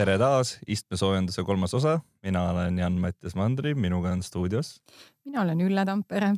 tere 0.00 0.16
taas, 0.16 0.54
istmesoojenduse 0.70 1.42
kolmas 1.44 1.74
osa, 1.76 1.98
mina 2.24 2.46
olen 2.54 2.78
Jan-Mattias 2.80 3.34
Mandri, 3.36 3.74
minuga 3.76 4.14
on 4.14 4.22
stuudios. 4.24 4.78
mina 5.24 5.42
olen 5.42 5.60
Ülle 5.60 5.84
Tampere. 5.84 6.34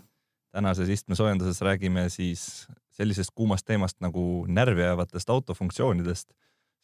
tänases 0.50 0.88
istmesoojenduses 0.88 1.60
räägime 1.60 2.08
siis 2.08 2.66
sellisest 2.90 3.30
kuumast 3.34 3.66
teemast 3.66 4.00
nagu 4.00 4.44
närvi 4.48 4.82
ajavatest 4.82 5.30
autofunktsioonidest, 5.30 6.32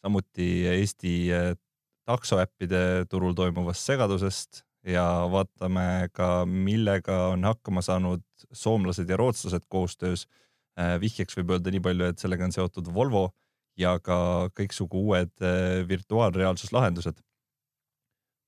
samuti 0.01 0.67
Eesti 0.67 1.31
eh, 1.31 1.55
taksoäppide 2.05 3.05
turul 3.09 3.33
toimuvast 3.33 3.83
segadusest 3.85 4.63
ja 4.87 5.05
vaatame 5.31 6.07
ka, 6.13 6.45
millega 6.45 7.27
on 7.33 7.43
hakkama 7.43 7.81
saanud 7.81 8.23
soomlased 8.53 9.09
ja 9.09 9.17
rootslased 9.17 9.67
koostöös. 9.67 10.27
Eh, 10.79 10.95
vihjeks 11.01 11.35
võib 11.37 11.57
öelda 11.57 11.75
nii 11.75 11.83
palju, 11.83 12.05
et 12.05 12.23
sellega 12.23 12.47
on 12.47 12.55
seotud 12.55 12.93
Volvo 12.93 13.33
ja 13.79 13.95
ka 14.03 14.49
kõiksugu 14.57 15.05
uued 15.07 15.31
eh, 15.41 15.87
virtuaalreaalsuslahendused. 15.87 17.19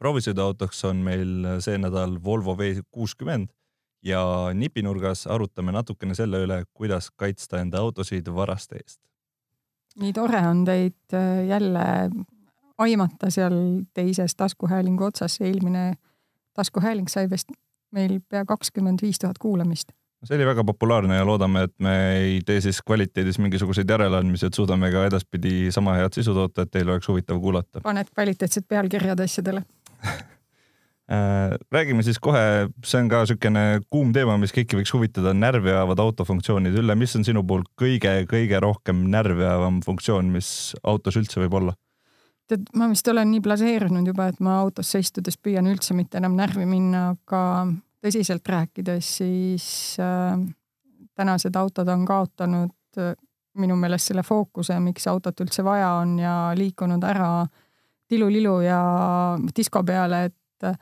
proovisõiduautoks 0.02 0.86
on 0.90 1.04
meil 1.06 1.46
see 1.62 1.78
nädal 1.78 2.18
Volvo 2.24 2.56
V 2.58 2.82
kuuskümmend 2.92 3.52
ja 4.04 4.22
nipinurgas 4.54 5.28
arutame 5.28 5.72
natukene 5.72 6.16
selle 6.18 6.42
üle, 6.46 6.64
kuidas 6.74 7.12
kaitsta 7.12 7.62
enda 7.62 7.80
autosid 7.80 8.28
varaste 8.34 8.82
eest. 8.82 9.00
nii 10.02 10.14
tore 10.14 10.42
on 10.48 10.66
teid 10.66 11.14
eh, 11.14 11.48
jälle 11.48 11.86
aimata 12.78 13.30
seal 13.30 13.86
teises 13.94 14.36
taskuhäälingu 14.36 15.04
otsas, 15.04 15.42
eelmine 15.42 15.94
taskuhääling 16.54 17.08
sai 17.08 17.30
vist 17.30 17.52
meil 17.92 18.20
pea 18.30 18.46
kakskümmend 18.46 19.02
viis 19.02 19.20
tuhat 19.20 19.38
kuulamist 19.38 19.92
see 20.28 20.38
oli 20.38 20.46
väga 20.46 20.64
populaarne 20.68 21.18
ja 21.18 21.26
loodame, 21.26 21.66
et 21.68 21.74
me 21.82 21.96
ei 22.18 22.42
tee 22.46 22.62
siis 22.62 22.82
kvaliteedis 22.86 23.40
mingisuguseid 23.42 23.90
järeleandmisi, 23.90 24.50
et 24.50 24.58
suudame 24.58 24.92
ka 24.94 25.06
edaspidi 25.10 25.72
sama 25.74 25.98
head 25.98 26.14
sisu 26.18 26.36
toota, 26.38 26.66
et 26.66 26.74
teil 26.74 26.90
oleks 26.90 27.10
huvitav 27.10 27.42
kuulata. 27.42 27.82
paned 27.86 28.12
kvaliteetsed 28.14 28.68
pealkirjad 28.70 29.20
asjadele 29.26 29.64
äh, 30.06 31.58
räägime 31.74 32.06
siis 32.06 32.20
kohe, 32.20 32.70
see 32.86 33.02
on 33.02 33.10
ka 33.10 33.24
niisugune 33.26 33.66
kuum 33.90 34.14
teema, 34.14 34.38
mis 34.42 34.54
kõiki 34.56 34.78
võiks 34.80 34.94
huvitada, 34.94 35.34
närvi 35.34 35.74
ajavad 35.74 36.02
autofunktsioonid. 36.06 36.78
Ülle, 36.78 36.96
mis 36.96 37.16
on 37.18 37.26
sinu 37.26 37.46
puhul 37.48 37.66
kõige-kõige 37.82 38.62
rohkem 38.62 39.06
närvi 39.14 39.46
ajavam 39.46 39.82
funktsioon, 39.86 40.30
mis 40.34 40.76
autos 40.84 41.18
üldse 41.22 41.42
võib 41.44 41.62
olla? 41.62 41.78
tead, 42.52 42.68
ma 42.76 42.90
vist 42.92 43.08
olen 43.08 43.30
nii 43.32 43.40
blaseerunud 43.44 44.10
juba, 44.12 44.28
et 44.28 44.42
ma 44.44 44.58
autosse 44.60 45.00
istudes 45.00 45.38
püüan 45.40 45.70
üldse 45.72 45.96
mitte 45.96 46.20
enam 46.20 46.36
närvi 46.36 46.66
minna, 46.68 47.14
aga 47.16 47.42
tõsiselt 48.02 48.48
rääkides, 48.48 49.18
siis 49.22 49.66
äh, 50.02 50.38
tänased 51.16 51.56
autod 51.56 51.88
on 51.88 52.06
kaotanud 52.06 52.98
äh, 52.98 53.14
minu 53.62 53.76
meelest 53.76 54.12
selle 54.12 54.24
fookuse, 54.24 54.78
miks 54.80 55.08
autot 55.12 55.44
üldse 55.44 55.64
vaja 55.64 55.94
on 56.02 56.18
ja 56.20 56.36
liikunud 56.56 57.04
ära 57.04 57.46
tilulilu 58.12 58.60
ja 58.66 58.82
disko 59.56 59.84
peale, 59.88 60.26
et 60.32 60.68
äh, 60.68 60.78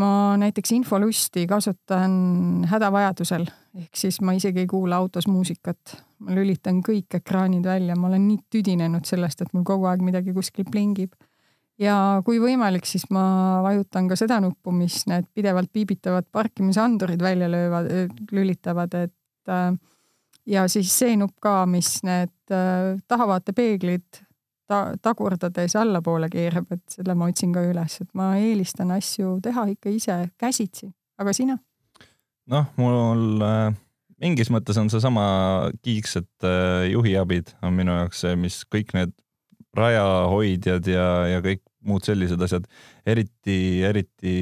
ma 0.00 0.36
näiteks 0.40 0.72
infolusti 0.76 1.46
kasutan 1.50 2.12
hädavajadusel, 2.70 3.48
ehk 3.82 3.96
siis 3.96 4.20
ma 4.24 4.36
isegi 4.36 4.64
ei 4.64 4.70
kuula 4.70 5.00
autos 5.00 5.28
muusikat. 5.28 6.02
ma 6.20 6.34
lülitan 6.36 6.82
kõik 6.84 7.14
ekraanid 7.16 7.64
välja, 7.64 7.96
ma 7.96 8.10
olen 8.10 8.26
nii 8.28 8.38
tüdinenud 8.52 9.08
sellest, 9.08 9.40
et 9.40 9.54
mul 9.56 9.64
kogu 9.64 9.86
aeg 9.88 10.02
midagi 10.04 10.34
kuskil 10.36 10.66
plingib 10.70 11.14
ja 11.80 11.96
kui 12.24 12.40
võimalik, 12.42 12.86
siis 12.88 13.06
ma 13.14 13.24
vajutan 13.64 14.08
ka 14.10 14.18
seda 14.18 14.40
nuppu, 14.42 14.72
mis 14.74 15.02
need 15.10 15.28
pidevalt 15.34 15.72
piibitavad 15.72 16.28
parkimisandurid 16.32 17.22
välja 17.22 17.48
löövad, 17.50 17.90
lülitavad, 18.32 18.94
et 18.94 19.52
äh, 19.52 19.72
ja 20.46 20.66
siis 20.68 20.92
see 20.98 21.16
nupp 21.20 21.38
ka, 21.42 21.64
mis 21.70 22.00
need 22.06 22.34
äh, 22.52 22.98
tahavaatepeeglid 23.08 24.24
ta 24.70 24.84
tagurdades 25.02 25.74
allapoole 25.76 26.28
keerab, 26.30 26.68
et 26.70 26.84
selle 26.94 27.16
ma 27.18 27.26
otsin 27.30 27.52
ka 27.54 27.64
üles, 27.66 27.96
et 28.04 28.10
ma 28.14 28.32
eelistan 28.38 28.92
asju 28.94 29.40
teha 29.42 29.66
ikka 29.72 29.90
ise 29.90 30.18
käsitsi, 30.38 30.92
aga 31.18 31.34
sina? 31.34 31.58
noh, 32.50 32.68
mul 32.78 33.42
äh, 33.46 33.72
mingis 34.20 34.50
mõttes 34.52 34.78
on 34.78 34.90
seesama 34.92 35.24
kiiksed 35.82 36.46
juhiabid 36.90 37.54
on 37.62 37.74
minu 37.76 37.94
jaoks 37.94 38.24
see, 38.24 38.36
mis 38.38 38.62
kõik 38.68 38.92
need 38.96 39.14
rajahoidjad 39.76 40.86
ja, 40.90 41.06
ja 41.30 41.42
kõik 41.44 41.62
muud 41.86 42.04
sellised 42.04 42.42
asjad. 42.42 42.66
eriti, 43.06 43.82
eriti 43.86 44.34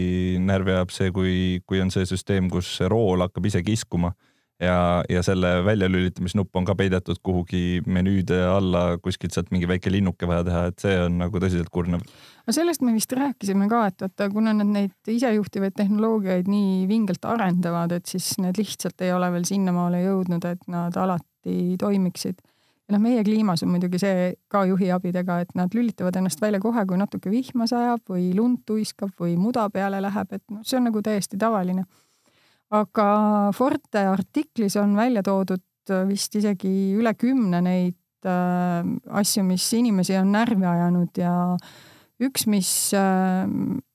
närvi 0.42 0.74
ajab 0.74 0.94
see, 0.94 1.12
kui, 1.14 1.34
kui 1.66 1.82
on 1.82 1.92
see 1.94 2.08
süsteem, 2.08 2.50
kus 2.50 2.78
rool 2.90 3.26
hakkab 3.26 3.46
ise 3.50 3.62
kiskuma 3.66 4.14
ja, 4.62 5.04
ja 5.10 5.22
selle 5.22 5.64
väljalülitamisnupp 5.64 6.56
on 6.56 6.66
ka 6.66 6.74
peidetud 6.78 7.20
kuhugi 7.22 7.80
menüüde 7.86 8.40
alla, 8.50 8.98
kuskilt 9.02 9.34
sealt 9.34 9.52
mingi 9.54 9.68
väike 9.70 9.92
linnuke 9.92 10.28
vaja 10.28 10.44
teha, 10.46 10.64
et 10.70 10.82
see 10.82 10.96
on 11.04 11.18
nagu 11.22 11.42
tõsiselt 11.42 11.70
kurnav. 11.74 12.02
no 12.46 12.54
sellest 12.54 12.82
me 12.86 12.94
vist 12.96 13.12
rääkisime 13.14 13.68
ka, 13.70 13.84
et 13.90 14.06
vaata, 14.06 14.28
kuna 14.32 14.54
nad 14.56 14.70
neid 14.74 15.12
isejuhtivaid 15.14 15.76
tehnoloogiaid 15.78 16.50
nii 16.50 16.86
vingelt 16.90 17.24
arendavad, 17.28 17.94
et 17.94 18.10
siis 18.10 18.34
need 18.42 18.58
lihtsalt 18.58 19.06
ei 19.06 19.14
ole 19.14 19.30
veel 19.36 19.46
sinnamaale 19.48 20.02
jõudnud, 20.04 20.44
et 20.50 20.70
nad 20.70 20.96
alati 20.98 21.78
toimiksid 21.80 22.42
ja 22.88 22.96
noh, 22.96 23.02
meie 23.04 23.22
kliimas 23.24 23.62
on 23.64 23.72
muidugi 23.74 24.00
see 24.00 24.32
ka 24.48 24.62
juhiabidega, 24.68 25.42
et 25.44 25.54
nad 25.58 25.74
lülitavad 25.76 26.16
ennast 26.16 26.40
välja 26.40 26.60
kohe, 26.62 26.84
kui 26.88 26.96
natuke 27.00 27.30
vihma 27.32 27.68
sajab 27.68 28.00
või 28.08 28.30
lund 28.36 28.62
tuiskab 28.68 29.12
või 29.20 29.36
muda 29.40 29.66
peale 29.72 30.00
läheb, 30.00 30.32
et 30.32 30.44
noh, 30.48 30.64
see 30.64 30.80
on 30.80 30.88
nagu 30.88 31.02
täiesti 31.04 31.40
tavaline. 31.40 31.84
aga 32.70 33.08
Forte 33.56 34.06
artiklis 34.08 34.76
on 34.76 34.96
välja 34.96 35.22
toodud 35.22 35.64
vist 36.08 36.34
isegi 36.36 36.94
üle 36.96 37.14
kümne 37.16 37.60
neid 37.64 38.26
äh, 38.28 38.82
asju, 39.20 39.44
mis 39.44 39.68
inimesi 39.72 40.16
on 40.20 40.32
närvi 40.32 40.66
ajanud 40.68 41.16
ja 41.16 41.32
üks, 42.20 42.44
mis 42.48 42.72
äh, 42.96 43.44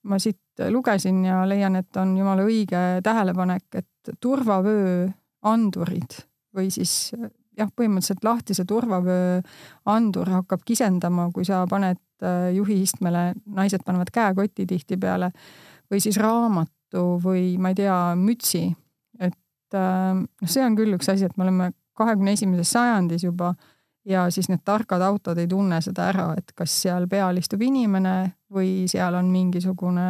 ma 0.02 0.18
siit 0.18 0.40
lugesin 0.70 1.24
ja 1.26 1.42
leian, 1.50 1.76
et 1.76 1.96
on 1.98 2.16
jumala 2.18 2.46
õige 2.46 3.00
tähelepanek, 3.02 3.66
et 3.74 4.14
turvavöö 4.22 5.08
andurid 5.50 6.20
või 6.54 6.70
siis 6.70 7.12
jah, 7.58 7.70
põhimõtteliselt 7.76 8.24
lahtise 8.26 8.64
turvavöö 8.68 9.40
andur 9.90 10.30
hakkab 10.30 10.64
kisendama, 10.66 11.28
kui 11.34 11.46
sa 11.48 11.64
paned 11.70 12.00
äh, 12.22 12.50
juhiistmele, 12.56 13.32
naised 13.56 13.84
panevad 13.86 14.12
käekoti 14.14 14.66
tihtipeale 14.70 15.30
või 15.90 16.02
siis 16.02 16.18
raamatu 16.20 17.06
või 17.22 17.54
ma 17.58 17.72
ei 17.72 17.78
tea, 17.82 17.98
mütsi. 18.18 18.66
et 19.20 19.78
äh, 19.78 20.12
noh, 20.14 20.50
see 20.50 20.64
on 20.64 20.76
küll 20.78 20.96
üks 20.96 21.10
asi, 21.12 21.28
et 21.28 21.36
me 21.36 21.48
oleme 21.48 21.72
kahekümne 21.94 22.34
esimeses 22.34 22.74
sajandis 22.74 23.24
juba 23.24 23.54
ja 24.04 24.26
siis 24.30 24.48
need 24.50 24.62
targad 24.64 25.02
autod 25.02 25.38
ei 25.40 25.48
tunne 25.48 25.80
seda 25.84 26.08
ära, 26.12 26.28
et 26.38 26.52
kas 26.56 26.72
seal 26.84 27.08
peal 27.10 27.38
istub 27.40 27.62
inimene 27.64 28.16
või 28.52 28.84
seal 28.90 29.16
on 29.18 29.30
mingisugune 29.32 30.06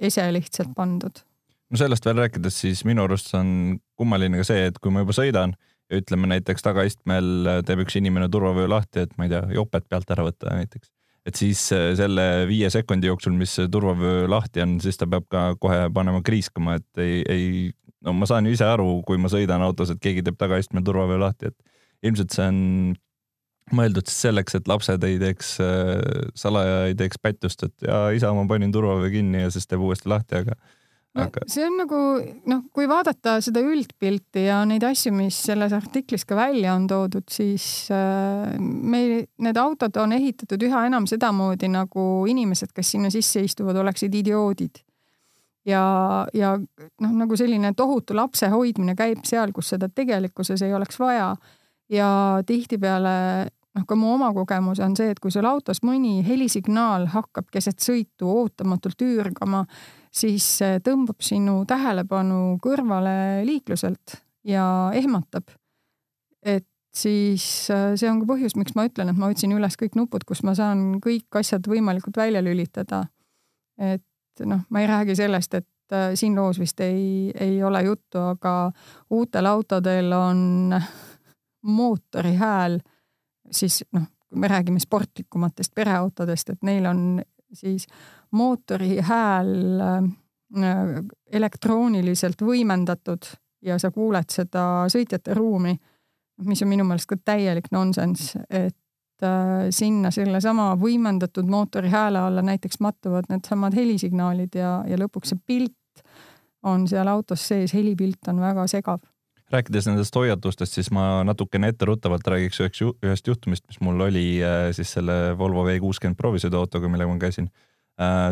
ese 0.00 0.26
lihtsalt 0.32 0.74
pandud. 0.76 1.22
no 1.70 1.80
sellest 1.80 2.04
veel 2.06 2.18
rääkides, 2.24 2.60
siis 2.66 2.84
minu 2.84 3.06
arust 3.06 3.32
on 3.38 3.78
kummaline 3.96 4.42
ka 4.42 4.48
see, 4.48 4.66
et 4.68 4.78
kui 4.78 4.92
ma 4.92 5.04
juba 5.04 5.16
sõidan 5.16 5.56
ja 5.90 6.00
ütleme 6.00 6.30
näiteks 6.30 6.64
tagaistmel 6.64 7.48
teeb 7.66 7.84
üks 7.84 7.96
inimene 8.00 8.28
turvavöö 8.32 8.68
lahti, 8.70 9.06
et 9.06 9.14
ma 9.18 9.28
ei 9.28 9.32
tea, 9.34 9.44
jopet 9.58 9.88
pealt 9.90 10.10
ära 10.14 10.26
võtta 10.28 10.56
näiteks. 10.56 10.90
et 11.26 11.38
siis 11.38 11.60
äh, 11.74 11.92
selle 11.98 12.46
viie 12.50 12.70
sekundi 12.70 13.06
jooksul, 13.06 13.34
mis 13.38 13.54
turvavöö 13.70 14.26
lahti 14.30 14.64
on, 14.64 14.78
siis 14.82 14.98
ta 14.98 15.06
peab 15.06 15.28
ka 15.30 15.44
kohe 15.60 15.86
panema 15.94 16.22
kriiskama, 16.26 16.80
et 16.80 17.02
ei, 17.02 17.22
ei, 17.30 17.46
no 18.02 18.14
ma 18.16 18.26
saan 18.26 18.46
ju 18.46 18.56
ise 18.56 18.66
aru, 18.66 19.02
kui 19.06 19.20
ma 19.22 19.30
sõidan 19.30 19.62
autos, 19.62 19.92
et 19.92 20.02
keegi 20.02 20.24
teeb 20.26 20.40
tagaistmel 20.40 20.84
turvavöö 20.86 21.20
lahti, 21.22 21.52
et 21.52 22.08
ilmselt 22.08 22.34
see 22.34 22.48
on 22.50 22.60
mõeldud 23.72 24.08
siis 24.10 24.24
selleks, 24.26 24.56
et 24.58 24.68
lapsed 24.68 25.04
ei 25.06 25.18
teeks 25.22 25.54
äh, 25.62 26.02
salaja 26.34 26.86
ei 26.90 26.98
teeks 26.98 27.20
pättust, 27.22 27.62
et 27.68 27.86
ja 27.86 28.04
isa, 28.16 28.32
ma 28.34 28.46
panin 28.50 28.74
turvavöö 28.74 29.12
kinni 29.12 29.44
ja 29.44 29.52
siis 29.54 29.68
teeb 29.70 29.84
uuesti 29.84 30.10
lahti, 30.10 30.42
aga 30.42 30.58
aga... 31.18 31.44
see 31.50 31.64
on 31.66 31.76
nagu 31.82 31.98
noh, 32.48 32.62
kui 32.74 32.86
vaadata 32.90 33.36
seda 33.44 33.62
üldpilti 33.64 34.46
ja 34.46 34.62
neid 34.68 34.84
asju, 34.86 35.12
mis 35.16 35.36
selles 35.48 35.74
artiklis 35.76 36.24
ka 36.28 36.36
välja 36.38 36.74
on 36.76 36.86
toodud, 36.90 37.26
siis 37.32 37.66
äh, 37.92 38.54
meil 38.58 39.26
need 39.44 39.60
autod 39.60 39.98
on 40.02 40.16
ehitatud 40.16 40.62
üha 40.68 40.86
enam 40.88 41.08
sedamoodi, 41.10 41.70
nagu 41.72 42.06
inimesed, 42.30 42.72
kes 42.74 42.94
sinna 42.94 43.12
sisse 43.12 43.44
istuvad, 43.44 43.78
oleksid 43.82 44.14
idioodid. 44.22 44.82
ja, 45.68 45.82
ja 46.34 46.56
noh, 46.58 47.16
nagu 47.22 47.36
selline 47.38 47.74
tohutu 47.78 48.16
lapse 48.18 48.48
hoidmine 48.50 48.96
käib 48.98 49.26
seal, 49.28 49.52
kus 49.54 49.74
seda 49.74 49.88
tegelikkuses 49.88 50.62
ei 50.62 50.74
oleks 50.74 51.00
vaja. 51.00 51.34
ja 51.92 52.08
tihtipeale 52.46 53.16
noh, 53.76 53.86
ka 53.88 53.96
mu 53.96 54.14
oma 54.14 54.32
kogemus 54.36 54.80
on 54.84 54.96
see, 54.96 55.12
et 55.12 55.20
kui 55.20 55.32
sul 55.32 55.46
autos 55.48 55.82
mõni 55.84 56.20
helisignaal 56.26 57.08
hakkab 57.12 57.48
keset 57.52 57.80
sõitu 57.84 58.28
ootamatult 58.28 59.04
üürgama 59.04 59.66
siis 60.12 60.46
tõmbab 60.84 61.24
sinu 61.24 61.62
tähelepanu 61.68 62.58
kõrvale 62.62 63.42
liikluselt 63.48 64.18
ja 64.44 64.66
ehmatab. 64.94 65.50
et 66.42 66.66
siis 66.94 67.70
äh, 67.70 67.94
see 67.96 68.10
on 68.10 68.20
ka 68.20 68.28
põhjus, 68.34 68.56
miks 68.56 68.74
ma 68.76 68.84
ütlen, 68.88 69.08
et 69.08 69.18
ma 69.18 69.30
otsin 69.32 69.54
üles 69.56 69.78
kõik 69.80 69.96
nupud, 69.96 70.24
kus 70.28 70.42
ma 70.44 70.54
saan 70.54 71.00
kõik 71.00 71.40
asjad 71.40 71.66
võimalikult 71.68 72.16
välja 72.16 72.42
lülitada. 72.44 73.06
et 73.78 74.44
noh, 74.44 74.64
ma 74.68 74.80
ei 74.80 74.90
räägi 74.90 75.16
sellest, 75.16 75.54
et 75.54 75.96
äh, 75.96 76.12
siin 76.14 76.36
loos 76.36 76.60
vist 76.60 76.80
ei, 76.80 77.32
ei 77.34 77.62
ole 77.64 77.82
juttu, 77.82 78.18
aga 78.18 78.72
uutel 79.10 79.46
autodel 79.46 80.12
on 80.12 80.74
mootori 81.62 82.34
hääl 82.36 82.80
siis 83.52 83.84
noh, 83.92 84.06
kui 84.28 84.40
me 84.40 84.48
räägime 84.48 84.80
sportlikumatest 84.80 85.74
pereautodest, 85.74 86.50
et 86.50 86.62
neil 86.66 86.86
on 86.86 87.22
siis 87.52 87.86
mootori 88.32 88.98
hääl 89.04 89.80
äh, 89.80 90.02
elektrooniliselt 91.32 92.42
võimendatud 92.42 93.28
ja 93.62 93.78
sa 93.78 93.90
kuuled 93.90 94.30
seda 94.32 94.86
sõitjate 94.92 95.34
ruumi, 95.38 95.74
mis 96.46 96.62
on 96.64 96.72
minu 96.72 96.86
meelest 96.88 97.10
ka 97.10 97.18
täielik 97.24 97.70
nonsenss, 97.72 98.36
et 98.50 99.24
äh, 99.24 99.68
sinna 99.70 100.10
sellesama 100.10 100.72
võimendatud 100.80 101.48
mootori 101.48 101.92
hääle 101.92 102.24
alla 102.24 102.42
näiteks 102.42 102.80
mattuvad 102.80 103.30
needsamad 103.30 103.76
helisignaalid 103.76 104.58
ja, 104.58 104.80
ja 104.88 104.98
lõpuks 105.00 105.34
see 105.34 105.46
pilt 105.46 106.04
on 106.62 106.86
seal 106.88 107.08
autos 107.10 107.48
sees, 107.48 107.74
helipilt 107.74 108.28
on 108.30 108.42
väga 108.42 108.66
segav 108.70 109.02
rääkides 109.52 109.84
nendest 109.84 110.14
hoiatustest, 110.16 110.78
siis 110.78 110.88
ma 110.96 111.20
natukene 111.28 111.68
etteruttavalt 111.72 112.24
räägiks 112.32 112.62
üheks 112.62 112.80
ühest 112.88 113.26
juhtumist, 113.28 113.66
mis 113.68 113.82
mul 113.84 114.00
oli 114.00 114.40
äh, 114.40 114.70
siis 114.72 114.94
selle 114.96 115.36
Volvo 115.38 115.66
V60 115.66 116.16
proovisõiduautoga, 116.16 116.88
millega 116.88 117.12
ma 117.12 117.20
käisin. 117.20 117.50
Äh, 117.52 117.71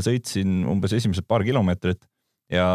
sõitsin 0.05 0.65
umbes 0.71 0.95
esimesed 0.97 1.27
paar 1.29 1.45
kilomeetrit 1.47 2.01
ja 2.53 2.67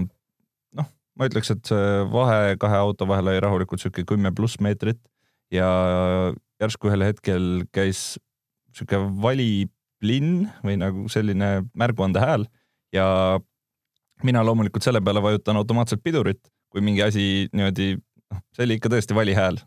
noh, 0.00 0.88
ma 1.18 1.28
ütleks, 1.28 1.50
et 1.54 1.64
see 1.68 2.04
vahe 2.12 2.56
kahe 2.60 2.78
auto 2.78 3.08
vahel 3.08 3.32
oli 3.32 3.42
rahulikult 3.42 3.82
sihuke 3.82 4.06
kümme 4.08 4.32
pluss 4.34 4.60
meetrit 4.64 5.00
ja 5.52 5.68
järsku 6.62 6.90
ühel 6.90 7.06
hetkel 7.08 7.66
käis 7.74 8.18
sihuke 8.74 9.00
valiplinn 9.22 10.48
või 10.64 10.78
nagu 10.80 11.08
selline 11.12 11.64
märguandehääl 11.78 12.46
ja 12.94 13.08
mina 14.22 14.44
loomulikult 14.46 14.86
selle 14.86 15.02
peale 15.04 15.22
vajutan 15.22 15.58
automaatselt 15.58 16.02
pidurit 16.04 16.40
kui 16.72 16.84
mingi 16.84 17.02
asi 17.04 17.48
niimoodi, 17.52 17.96
noh, 18.32 18.44
see 18.54 18.66
oli 18.66 18.78
ikka 18.78 18.90
tõesti 18.92 19.16
vali 19.16 19.34
hääl 19.36 19.58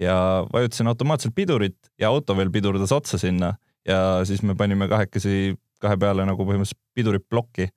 ja 0.00 0.16
vajutasin 0.52 0.90
automaatselt 0.90 1.34
pidurit 1.36 1.76
ja 2.00 2.10
auto 2.12 2.36
veel 2.36 2.50
pidurdas 2.52 2.92
otsa 2.92 3.20
sinna 3.20 3.54
ja 3.86 4.24
siis 4.28 4.42
me 4.42 4.56
panime 4.58 4.88
kahekesi 4.88 5.54
kahe 5.86 5.98
peale 6.00 6.26
nagu 6.28 6.46
põhimõtteliselt 6.46 6.82
pidurit 6.96 7.26
plokki. 7.30 7.70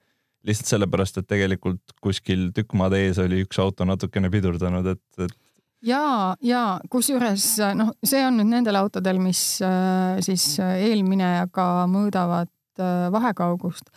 lihtsalt 0.48 0.70
sellepärast, 0.72 1.18
et 1.20 1.28
tegelikult 1.28 1.94
kuskil 2.00 2.48
tükk 2.56 2.74
maad 2.80 2.94
ees 2.96 3.18
oli 3.20 3.42
üks 3.44 3.58
auto 3.60 3.84
natukene 3.84 4.30
pidurdanud, 4.32 4.86
et, 4.88 5.26
et 5.26 5.34
ja, 5.84 6.36
ja 6.40 6.64
kusjuures 6.92 7.46
noh, 7.76 7.92
see 8.04 8.22
on 8.24 8.40
nüüd 8.40 8.48
nendel 8.54 8.80
autodel, 8.80 9.20
mis 9.24 9.42
äh, 9.66 10.20
siis 10.24 10.54
eelminejaga 10.64 11.88
mõõdavad 11.92 12.52
äh, 12.80 13.10
vahekaugust. 13.12 13.92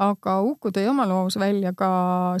Aga 0.00 0.38
Uku 0.46 0.70
tõi 0.72 0.86
oma 0.88 1.04
loos 1.10 1.36
välja 1.36 1.74
ka 1.76 1.90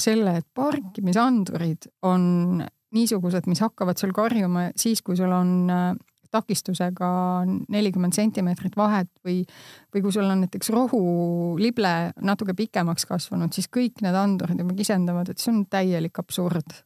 selle, 0.00 0.38
et 0.40 0.46
parkimisandurid 0.56 1.90
on 2.08 2.62
niisugused, 2.94 3.46
mis 3.50 3.60
hakkavad 3.62 4.00
sul 4.00 4.14
karjuma 4.16 4.70
siis, 4.78 5.02
kui 5.04 5.18
sul 5.18 5.34
on 5.34 5.52
äh, 5.70 5.90
takistusega 6.34 7.10
nelikümmend 7.68 8.16
sentimeetrit 8.16 8.76
vahet 8.78 9.10
või, 9.26 9.42
või 9.94 10.04
kui 10.04 10.14
sul 10.14 10.28
on 10.28 10.44
näiteks 10.44 10.70
rohulible 10.74 11.94
natuke 12.22 12.54
pikemaks 12.58 13.08
kasvanud, 13.10 13.54
siis 13.56 13.70
kõik 13.72 14.04
need 14.04 14.16
andurid 14.16 14.62
juba 14.62 14.76
kisendavad, 14.78 15.30
et 15.30 15.42
see 15.42 15.52
on 15.54 15.64
täielik 15.70 16.22
absurd 16.22 16.80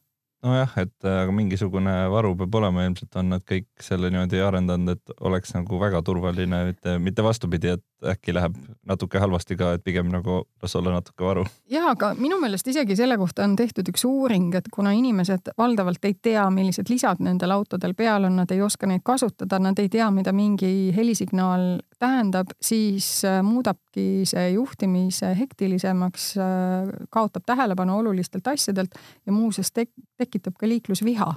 nojah, 0.45 0.71
et 0.81 1.07
äh, 1.07 1.21
aga 1.23 1.33
mingisugune 1.35 1.93
varu 2.13 2.35
peab 2.39 2.55
olema, 2.61 2.85
ilmselt 2.85 3.17
on 3.19 3.33
nad 3.35 3.43
kõik 3.47 3.67
selle 3.81 4.11
niimoodi 4.13 4.41
arendanud, 4.43 4.95
et 4.95 5.25
oleks 5.25 5.55
nagu 5.55 5.79
väga 5.81 6.01
turvaline, 6.05 6.61
mitte, 6.71 6.97
mitte 7.01 7.25
vastupidi, 7.25 7.75
et 7.75 7.83
äkki 8.05 8.35
läheb 8.35 8.57
natuke 8.85 9.19
halvasti 9.21 9.57
ka, 9.57 9.73
et 9.75 9.83
pigem 9.85 10.11
nagu 10.13 10.43
las 10.61 10.75
olla 10.77 10.93
natuke 10.97 11.25
varu. 11.25 11.45
ja, 11.71 11.87
aga 11.91 12.13
minu 12.19 12.37
meelest 12.41 12.67
isegi 12.71 12.97
selle 12.97 13.17
kohta 13.17 13.45
on 13.47 13.55
tehtud 13.59 13.89
üks 13.91 14.05
uuring, 14.07 14.53
et 14.57 14.69
kuna 14.73 14.93
inimesed 14.95 15.53
valdavalt 15.57 16.05
ei 16.05 16.17
tea, 16.21 16.45
millised 16.53 16.91
lisad 16.91 17.23
nendel 17.23 17.55
autodel 17.55 17.95
peal 17.97 18.29
on, 18.29 18.37
nad 18.41 18.51
ei 18.51 18.61
oska 18.61 18.89
neid 18.89 19.03
kasutada, 19.05 19.59
nad 19.59 19.79
ei 19.81 19.89
tea, 19.89 20.09
mida 20.13 20.33
mingi 20.35 20.91
helisignaal 20.95 21.79
tähendab, 21.99 22.51
siis 22.61 23.07
äh, 23.27 23.41
muudabki 23.45 24.25
see 24.27 24.49
juhtimise 24.55 25.31
hektilisemaks, 25.39 26.29
äh, 26.37 26.93
kaotab 27.13 27.45
tähelepanu 27.47 27.99
olulistelt 28.01 28.47
asjadelt 28.51 28.97
ja 29.25 29.35
muuseas 29.35 29.71
tek 29.73 29.91
tekitab 30.17 30.57
ka 30.59 30.69
liiklusviha. 30.69 31.29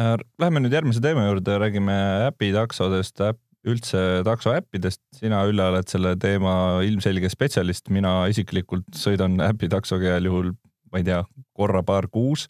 Äh, 0.00 0.16
läheme 0.40 0.64
nüüd 0.64 0.74
järgmise 0.76 1.02
teema 1.04 1.26
juurde, 1.28 1.58
räägime 1.60 1.96
äpitaksodest, 2.28 3.24
üldse 3.68 4.22
taksoäppidest. 4.24 5.02
sina, 5.16 5.42
Ülle, 5.48 5.66
oled 5.68 5.88
selle 5.88 6.14
teema 6.16 6.80
ilmselge 6.86 7.28
spetsialist, 7.28 7.90
mina 7.92 8.24
isiklikult 8.32 8.88
sõidan 8.96 9.40
äpitaksoga 9.44 10.14
heal 10.14 10.30
juhul, 10.30 10.54
ma 10.92 11.02
ei 11.02 11.04
tea, 11.04 11.24
korra-paar 11.52 12.08
kuus. 12.08 12.48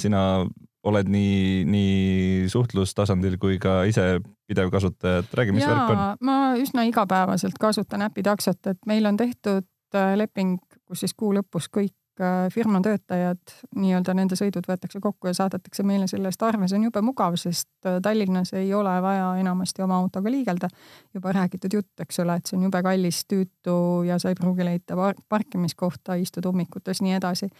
sina 0.00 0.46
oled 0.84 1.08
nii, 1.08 1.64
nii 1.68 2.48
suhtlustasandil 2.52 3.36
kui 3.40 3.58
ka 3.60 3.82
ise 3.88 4.18
pidev 4.46 4.70
kasutaja, 4.70 5.24
et 5.24 5.34
räägi, 5.34 5.56
mis 5.56 5.66
värk 5.66 5.92
on? 5.94 6.00
ma 6.24 6.38
üsna 6.60 6.84
igapäevaselt 6.88 7.58
kasutan 7.60 8.04
äpitaksot, 8.08 8.60
et 8.66 8.80
meil 8.86 9.06
on 9.06 9.16
tehtud 9.16 9.66
äh, 9.96 10.16
leping, 10.20 10.58
kus 10.84 11.04
siis 11.04 11.14
kuu 11.16 11.32
lõpus 11.36 11.70
kõik 11.72 11.94
äh, 12.20 12.50
firma 12.52 12.80
töötajad, 12.84 13.54
nii-öelda 13.76 14.14
nende 14.16 14.36
sõidud 14.38 14.68
võetakse 14.68 15.00
kokku 15.00 15.30
ja 15.30 15.36
saadetakse 15.38 15.86
meile 15.86 16.08
selle 16.10 16.28
eest 16.28 16.44
arve, 16.44 16.68
see 16.68 16.78
on 16.78 16.86
jube 16.88 17.02
mugav, 17.06 17.38
sest 17.40 17.88
äh, 17.88 17.98
Tallinnas 18.04 18.52
ei 18.58 18.68
ole 18.76 18.94
vaja 19.02 19.32
enamasti 19.40 19.84
oma 19.86 19.98
autoga 20.02 20.30
liigelda. 20.30 20.68
juba 21.14 21.32
räägitud 21.32 21.80
jutt, 21.80 21.92
eks 22.00 22.20
ole, 22.20 22.36
et 22.36 22.46
see 22.46 22.58
on 22.58 22.68
jube 22.68 22.82
kallis, 22.82 23.24
tüütu 23.30 23.78
ja 24.08 24.18
sa 24.20 24.32
ei 24.32 24.38
pruugi 24.40 24.64
leida 24.66 25.12
parkimiskohta, 25.28 26.20
istud 26.20 26.44
ummikutes, 26.52 27.02
nii 27.02 27.16
edasi. 27.20 27.50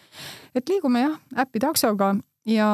et 0.55 0.69
liigume 0.69 1.07
jah, 1.07 1.21
äpitaksoga 1.47 2.15
ja, 2.47 2.71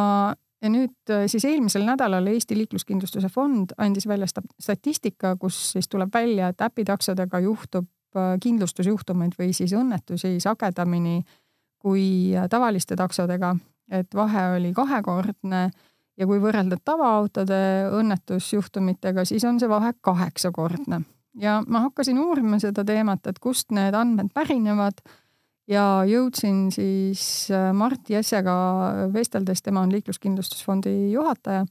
ja 0.62 0.70
nüüd 0.70 1.12
äh, 1.12 1.26
siis 1.30 1.44
eelmisel 1.48 1.84
nädalal 1.86 2.26
Eesti 2.32 2.56
Liikluskindlustuse 2.58 3.28
Fond 3.28 3.74
andis 3.78 4.06
välja 4.08 4.26
statistika, 4.60 5.36
kus 5.36 5.58
siis 5.72 5.88
tuleb 5.88 6.12
välja, 6.14 6.48
et 6.48 6.60
äpitaksodega 6.60 7.40
juhtub 7.40 7.88
äh, 8.16 8.34
kindlustusjuhtumeid 8.42 9.38
või 9.38 9.52
siis 9.56 9.74
õnnetusi 9.76 10.36
sagedamini 10.40 11.22
kui 11.80 12.36
äh, 12.36 12.48
tavaliste 12.48 12.96
taksodega, 12.96 13.54
et 13.90 14.14
vahe 14.14 14.50
oli 14.56 14.72
kahekordne 14.76 15.70
ja 16.20 16.26
kui 16.28 16.40
võrrelda 16.42 16.76
tavaautode 16.84 17.62
õnnetusjuhtumitega, 17.96 19.24
siis 19.24 19.44
on 19.48 19.60
see 19.60 19.68
vahe 19.68 19.94
kaheksakordne. 20.00 21.00
ja 21.40 21.62
ma 21.66 21.86
hakkasin 21.86 22.18
uurima 22.18 22.58
seda 22.58 22.84
teemat, 22.84 23.26
et 23.26 23.38
kust 23.38 23.70
need 23.72 23.94
andmed 23.94 24.28
pärinevad 24.34 25.00
ja 25.70 25.84
jõudsin 26.08 26.68
siis 26.74 27.22
äh, 27.54 27.70
Mart 27.76 28.10
Jessega 28.10 28.54
vesteldes, 29.14 29.62
tema 29.62 29.84
on 29.84 29.92
Liikluskindlustusfondi 29.92 31.12
juhataja, 31.12 31.64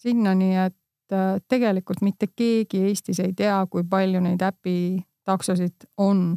sinnani, 0.00 0.54
et 0.66 1.14
äh, 1.14 1.36
tegelikult 1.48 2.02
mitte 2.06 2.30
keegi 2.36 2.84
Eestis 2.88 3.20
ei 3.24 3.34
tea, 3.36 3.58
kui 3.70 3.84
palju 3.88 4.22
neid 4.22 4.42
äpitaksosid 4.46 5.88
on, 6.02 6.36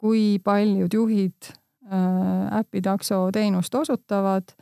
kui 0.00 0.38
paljud 0.44 0.92
juhid 0.94 1.50
äh, 1.50 2.58
äpitakso 2.60 3.26
teenust 3.32 3.74
osutavad 3.74 4.56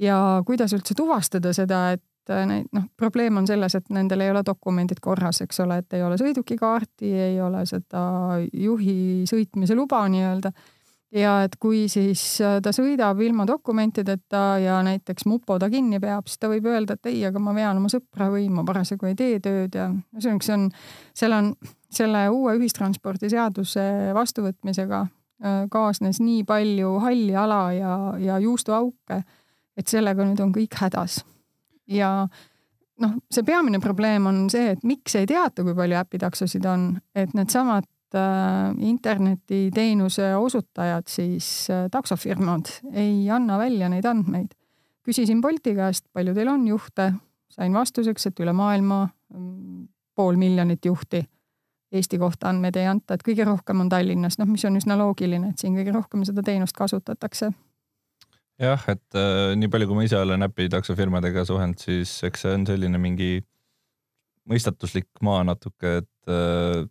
ja 0.00 0.42
kuidas 0.46 0.74
üldse 0.74 0.96
tuvastada 0.96 1.52
seda, 1.54 1.90
et 1.94 2.06
neid 2.46 2.68
noh, 2.76 2.84
probleem 3.00 3.40
on 3.40 3.46
selles, 3.48 3.74
et 3.74 3.88
nendel 3.90 4.22
ei 4.22 4.30
ole 4.30 4.42
dokumendid 4.46 5.00
korras, 5.02 5.40
eks 5.42 5.64
ole, 5.64 5.80
et 5.82 5.96
ei 5.98 6.02
ole 6.06 6.18
sõidukikaarti, 6.20 7.10
ei 7.10 7.40
ole 7.42 7.64
seda 7.66 8.02
juhi 8.52 9.24
sõitmise 9.26 9.74
luba 9.74 10.04
nii-öelda 10.12 10.52
ja 11.14 11.34
et 11.44 11.56
kui 11.60 11.84
siis 11.90 12.22
äh, 12.44 12.58
ta 12.62 12.72
sõidab 12.74 13.20
ilma 13.24 13.46
dokumentideta 13.48 14.42
ja 14.62 14.78
näiteks 14.86 15.26
mupo 15.30 15.58
ta 15.58 15.70
kinni 15.70 16.00
peab, 16.02 16.28
siis 16.30 16.40
ta 16.40 16.50
võib 16.52 16.68
öelda, 16.70 16.96
et 16.96 17.10
ei, 17.10 17.22
aga 17.26 17.42
ma 17.42 17.54
vean 17.56 17.80
oma 17.80 17.90
sõpra 17.92 18.30
või 18.32 18.46
ma 18.52 18.64
parasjagu 18.66 19.10
ei 19.10 19.16
tee 19.18 19.40
tööd 19.42 19.74
ja 19.76 19.88
ühesõnaga, 19.90 20.46
see 20.46 20.56
on, 20.56 20.68
seal 21.22 21.36
on 21.36 21.50
selle 21.90 22.26
uue 22.30 22.54
ühistranspordiseaduse 22.60 23.86
vastuvõtmisega 24.16 25.02
äh, 25.02 25.64
kaasnes 25.72 26.22
nii 26.22 26.44
palju 26.48 26.94
halli 27.02 27.34
ala 27.36 27.64
ja, 27.74 27.96
ja 28.22 28.38
juustuauke, 28.42 29.22
et 29.76 29.90
sellega 29.90 30.26
nüüd 30.26 30.40
on 30.44 30.54
kõik 30.54 30.78
hädas. 30.78 31.24
ja 31.90 32.28
noh, 33.00 33.16
see 33.32 33.42
peamine 33.46 33.80
probleem 33.82 34.26
on 34.30 34.44
see, 34.52 34.76
et 34.76 34.84
miks 34.86 35.16
ei 35.18 35.26
teata, 35.26 35.64
kui 35.66 35.74
palju 35.74 35.98
äpitaksosid 35.98 36.66
on, 36.70 36.92
et 37.16 37.34
needsamad 37.34 37.88
internetiteenuse 38.78 40.36
osutajad, 40.36 41.06
siis 41.08 41.70
äh, 41.70 41.86
taksofirmad 41.90 42.72
ei 42.92 43.30
anna 43.30 43.58
välja 43.58 43.88
neid 43.88 44.04
andmeid. 44.04 44.56
küsisin 45.02 45.40
Bolti 45.40 45.74
käest, 45.74 46.06
palju 46.12 46.34
teil 46.34 46.48
on 46.48 46.68
juhte, 46.68 47.12
sain 47.48 47.74
vastuseks, 47.74 48.26
et 48.26 48.40
üle 48.40 48.52
maailma 48.52 49.08
mm, 49.34 49.88
pool 50.14 50.36
miljonit 50.36 50.84
juhti. 50.84 51.24
Eesti 51.92 52.18
kohta 52.18 52.48
andmeid 52.48 52.76
ei 52.76 52.86
anta, 52.86 53.14
et 53.14 53.24
kõige 53.26 53.44
rohkem 53.44 53.80
on 53.80 53.88
Tallinnas, 53.88 54.38
noh, 54.38 54.46
mis 54.46 54.64
on 54.64 54.76
üsna 54.78 54.98
loogiline, 54.98 55.50
et 55.50 55.58
siin 55.58 55.74
kõige 55.74 55.94
rohkem 55.94 56.22
seda 56.24 56.44
teenust 56.46 56.76
kasutatakse 56.78 57.50
jah, 58.60 58.82
et 58.92 59.16
äh, 59.18 59.54
nii 59.58 59.70
palju, 59.72 59.88
kui 59.88 59.98
ma 59.98 60.04
ise 60.06 60.18
olen 60.20 60.46
äpi 60.46 60.68
taksofirmadega 60.72 61.44
suhelnud, 61.48 61.80
siis 61.80 62.12
eks 62.28 62.44
see 62.44 62.54
on 62.58 62.66
selline 62.68 63.00
mingi 63.00 63.40
mõistatuslik 64.50 65.08
maa 65.24 65.42
natuke, 65.48 66.00
et 66.02 66.32
äh, 66.32 66.84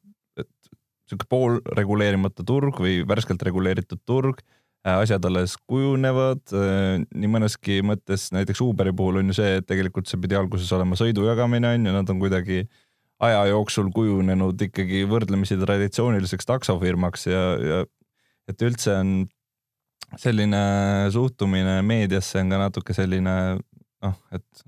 sihuke 1.10 1.28
poolreguleerimata 1.30 2.46
turg 2.48 2.80
või 2.82 3.02
värskelt 3.08 3.42
reguleeritud 3.46 4.02
turg, 4.08 4.44
äh, 4.86 4.96
asjad 4.96 5.26
alles 5.26 5.56
kujunevad, 5.70 6.44
äh, 6.54 7.02
nii 7.10 7.32
mõneski 7.32 7.82
mõttes 7.86 8.30
näiteks 8.36 8.62
Uberi 8.66 8.94
puhul 8.96 9.22
on 9.24 9.34
ju 9.34 9.40
see, 9.42 9.58
et 9.60 9.68
tegelikult 9.70 10.10
see 10.10 10.22
pidi 10.22 10.38
alguses 10.40 10.72
olema 10.76 11.00
sõidu 11.00 11.26
jagamine 11.28 11.74
on 11.76 11.90
ju, 11.90 11.96
nad 11.96 12.14
on 12.14 12.22
kuidagi 12.22 12.64
aja 13.20 13.42
jooksul 13.50 13.90
kujunenud 13.92 14.62
ikkagi 14.70 15.04
võrdlemisi 15.10 15.58
traditsiooniliseks 15.60 16.48
taksofirmaks 16.48 17.28
ja, 17.28 17.44
ja 17.60 17.82
et 18.50 18.64
üldse 18.64 18.96
on 18.96 19.12
selline 20.18 20.62
suhtumine 21.14 21.82
meediasse 21.86 22.40
on 22.42 22.54
ka 22.54 22.62
natuke 22.64 22.96
selline 22.98 23.36
noh, 23.60 24.16
et 24.34 24.64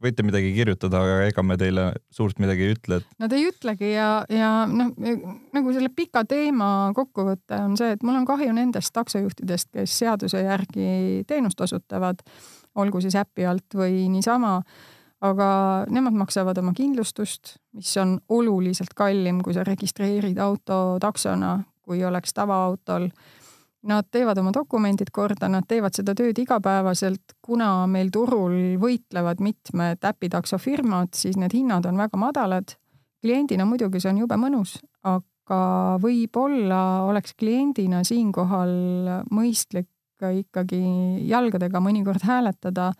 võite 0.00 0.24
midagi 0.24 0.52
kirjutada, 0.56 1.02
aga 1.04 1.16
ega 1.28 1.44
me 1.44 1.56
teile 1.60 1.86
suurt 2.14 2.38
midagi 2.42 2.66
ei 2.66 2.74
ütle 2.74 3.00
et.... 3.00 3.08
Nad 3.20 3.34
ei 3.36 3.46
ütlegi 3.48 3.92
ja, 3.92 4.08
ja 4.32 4.50
noh, 4.70 4.92
nagu 5.54 5.74
selle 5.76 5.90
pika 5.94 6.24
teema 6.28 6.90
kokkuvõte 6.96 7.58
on 7.66 7.76
see, 7.80 7.92
et 7.96 8.06
mul 8.06 8.20
on 8.20 8.28
kahju 8.28 8.54
nendest 8.56 8.94
taksojuhtidest, 8.96 9.70
kes 9.76 9.98
seaduse 10.02 10.42
järgi 10.44 11.26
teenust 11.28 11.60
osutavad, 11.60 12.22
olgu 12.80 13.02
siis 13.04 13.18
äpi 13.20 13.48
alt 13.50 13.76
või 13.76 14.06
niisama, 14.12 14.58
aga 15.26 15.50
nemad 15.92 16.16
maksavad 16.16 16.58
oma 16.62 16.72
kindlustust, 16.76 17.58
mis 17.76 17.92
on 18.00 18.16
oluliselt 18.32 18.94
kallim, 18.96 19.42
kui 19.44 19.56
sa 19.56 19.66
registreerid 19.68 20.40
auto 20.40 20.96
taksona, 21.02 21.58
kui 21.84 22.00
oleks 22.06 22.32
tavaautol 22.36 23.10
Nad 23.88 24.10
teevad 24.12 24.36
oma 24.38 24.50
dokumendid 24.52 25.08
korda, 25.12 25.48
nad 25.48 25.64
teevad 25.68 25.96
seda 25.96 26.12
tööd 26.16 26.36
igapäevaselt, 26.42 27.32
kuna 27.40 27.86
meil 27.88 28.10
turul 28.12 28.76
võitlevad 28.80 29.40
mitmed 29.40 30.04
äpitaksofirmad, 30.04 31.14
siis 31.16 31.38
need 31.40 31.54
hinnad 31.56 31.88
on 31.88 31.96
väga 31.96 32.20
madalad. 32.20 32.76
kliendina 33.20 33.64
muidugi 33.64 34.00
see 34.00 34.10
on 34.12 34.18
jube 34.22 34.36
mõnus, 34.40 34.78
aga 35.04 35.96
võib-olla 36.00 37.06
oleks 37.08 37.34
kliendina 37.36 38.04
siinkohal 38.04 38.70
mõistlik 39.30 39.88
ikkagi 40.20 40.80
jalgadega 41.28 41.80
mõnikord 41.80 42.24
hääletada 42.24 42.90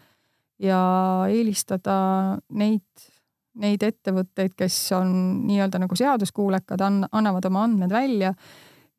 ja 0.60 0.80
eelistada 1.28 2.38
neid, 2.48 2.84
neid 3.60 3.82
ettevõtteid, 3.82 4.54
kes 4.56 4.76
on 4.96 5.12
nii-öelda 5.48 5.80
nagu 5.82 5.96
seaduskuulekad, 5.96 6.80
annavad 7.12 7.48
oma 7.50 7.64
andmed 7.68 7.92
välja 7.92 8.34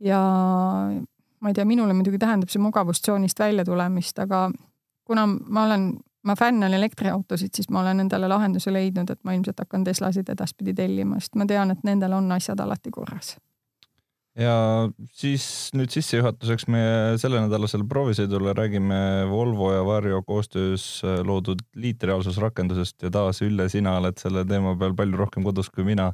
ja 0.01 0.21
ma 1.41 1.49
ei 1.49 1.57
tea, 1.57 1.65
minule 1.65 1.93
muidugi 1.97 2.19
tähendab 2.21 2.51
see 2.53 2.61
mugavustsoonist 2.61 3.39
välja 3.41 3.65
tulemist, 3.65 4.19
aga 4.21 4.47
kuna 5.07 5.25
ma 5.27 5.65
olen, 5.65 5.91
ma 6.23 6.35
fännan 6.39 6.73
elektriautosid, 6.77 7.53
siis 7.55 7.69
ma 7.73 7.81
olen 7.81 8.05
endale 8.05 8.29
lahenduse 8.31 8.73
leidnud, 8.73 9.09
et 9.09 9.23
ma 9.25 9.35
ilmselt 9.35 9.63
hakkan 9.63 9.85
Teslasid 9.87 10.29
edaspidi 10.29 10.75
tellima, 10.77 11.19
sest 11.19 11.39
ma 11.39 11.47
tean, 11.49 11.73
et 11.73 11.81
nendel 11.87 12.13
on 12.17 12.29
asjad 12.37 12.59
alati 12.61 12.93
korras. 12.93 13.37
ja 14.39 14.53
siis 15.11 15.45
nüüd 15.75 15.91
sissejuhatuseks 15.91 16.69
meie 16.71 17.17
sellenädalasele 17.19 17.83
proovisõidule 17.83 18.53
räägime 18.55 18.99
Volvo 19.27 19.73
ja 19.73 19.81
Vario 19.85 20.21
koostöös 20.23 21.01
loodud 21.27 21.65
liitreaalsusrakendusest 21.75 23.03
ja 23.03 23.11
taas 23.11 23.41
Ülle, 23.41 23.67
sina 23.69 23.97
oled 23.99 24.21
selle 24.23 24.45
teema 24.47 24.77
peal 24.79 24.95
palju 24.95 25.19
rohkem 25.19 25.43
kodus 25.43 25.67
kui 25.69 25.83
mina 25.83 26.13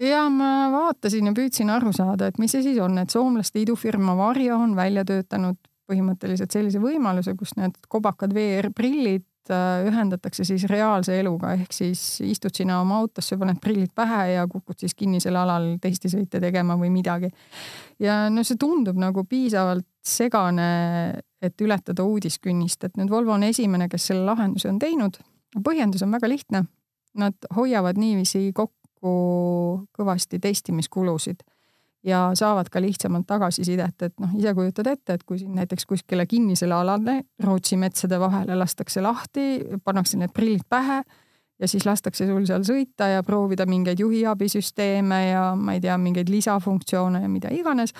ja 0.00 0.26
ma 0.32 0.50
vaatasin 0.72 1.30
ja 1.30 1.36
püüdsin 1.36 1.70
aru 1.72 1.92
saada, 1.96 2.28
et 2.28 2.38
mis 2.42 2.52
see 2.52 2.64
siis 2.64 2.80
on, 2.82 2.98
et 2.98 3.12
soomlaste 3.12 3.60
idufirma 3.62 4.16
Varjo 4.18 4.58
on 4.60 4.76
välja 4.76 5.04
töötanud 5.08 5.58
põhimõtteliselt 5.86 6.52
sellise 6.52 6.80
võimaluse, 6.82 7.36
kus 7.38 7.54
need 7.58 7.76
kobakad 7.88 8.34
VR-prillid 8.34 9.52
äh, 9.54 9.86
ühendatakse 9.86 10.44
siis 10.46 10.66
reaalse 10.70 11.14
eluga, 11.20 11.52
ehk 11.54 11.74
siis 11.74 12.02
istud 12.26 12.54
sina 12.56 12.80
oma 12.82 12.98
autosse, 13.02 13.38
paned 13.38 13.60
prillid 13.62 13.92
pähe 13.94 14.32
ja 14.34 14.46
kukud 14.50 14.78
siis 14.82 14.96
kinnisel 14.98 15.38
alal 15.38 15.76
testisõite 15.82 16.40
tegema 16.42 16.78
või 16.80 16.90
midagi. 16.94 17.30
ja 18.02 18.26
no 18.30 18.44
see 18.44 18.58
tundub 18.60 18.98
nagu 19.00 19.24
piisavalt 19.24 19.86
segane, 20.06 21.20
et 21.42 21.60
ületada 21.60 22.04
uudiskünnist, 22.06 22.84
et 22.84 22.96
nüüd 22.98 23.10
Volvo 23.10 23.34
on 23.34 23.46
esimene, 23.46 23.88
kes 23.90 24.10
selle 24.12 24.26
lahenduse 24.26 24.70
on 24.70 24.78
teinud. 24.82 25.18
põhjendus 25.64 26.02
on 26.04 26.12
väga 26.12 26.28
lihtne. 26.28 26.66
Nad 27.16 27.46
hoiavad 27.56 27.96
niiviisi 27.96 28.50
kokku 28.52 28.75
kokku 29.00 29.86
kõvasti 29.96 30.40
testimiskulusid 30.40 31.42
ja 32.06 32.30
saavad 32.34 32.68
ka 32.70 32.80
lihtsamalt 32.80 33.26
tagasisidet, 33.26 34.02
et 34.02 34.14
noh, 34.20 34.30
ise 34.38 34.54
kujutad 34.54 34.86
ette, 34.86 35.14
et 35.14 35.24
kui 35.26 35.38
siin 35.38 35.54
näiteks 35.54 35.86
kuskile 35.86 36.26
kinnisele 36.26 36.74
alale 36.74 37.22
Rootsi 37.42 37.76
metsade 37.76 38.20
vahele 38.20 38.56
lastakse 38.56 39.02
lahti, 39.02 39.64
pannakse 39.84 40.18
need 40.18 40.32
prillid 40.34 40.62
pähe 40.68 41.02
ja 41.58 41.68
siis 41.68 41.86
lastakse 41.86 42.26
sul 42.28 42.46
seal 42.46 42.62
sõita 42.68 43.08
ja 43.10 43.24
proovida 43.26 43.66
mingeid 43.66 44.00
juhiabisüsteeme 44.00 45.20
ja 45.30 45.50
ma 45.58 45.74
ei 45.74 45.82
tea, 45.82 45.98
mingeid 45.98 46.30
lisafunktsioone 46.30 47.24
ja 47.24 47.28
mida 47.28 47.50
iganes. 47.50 47.92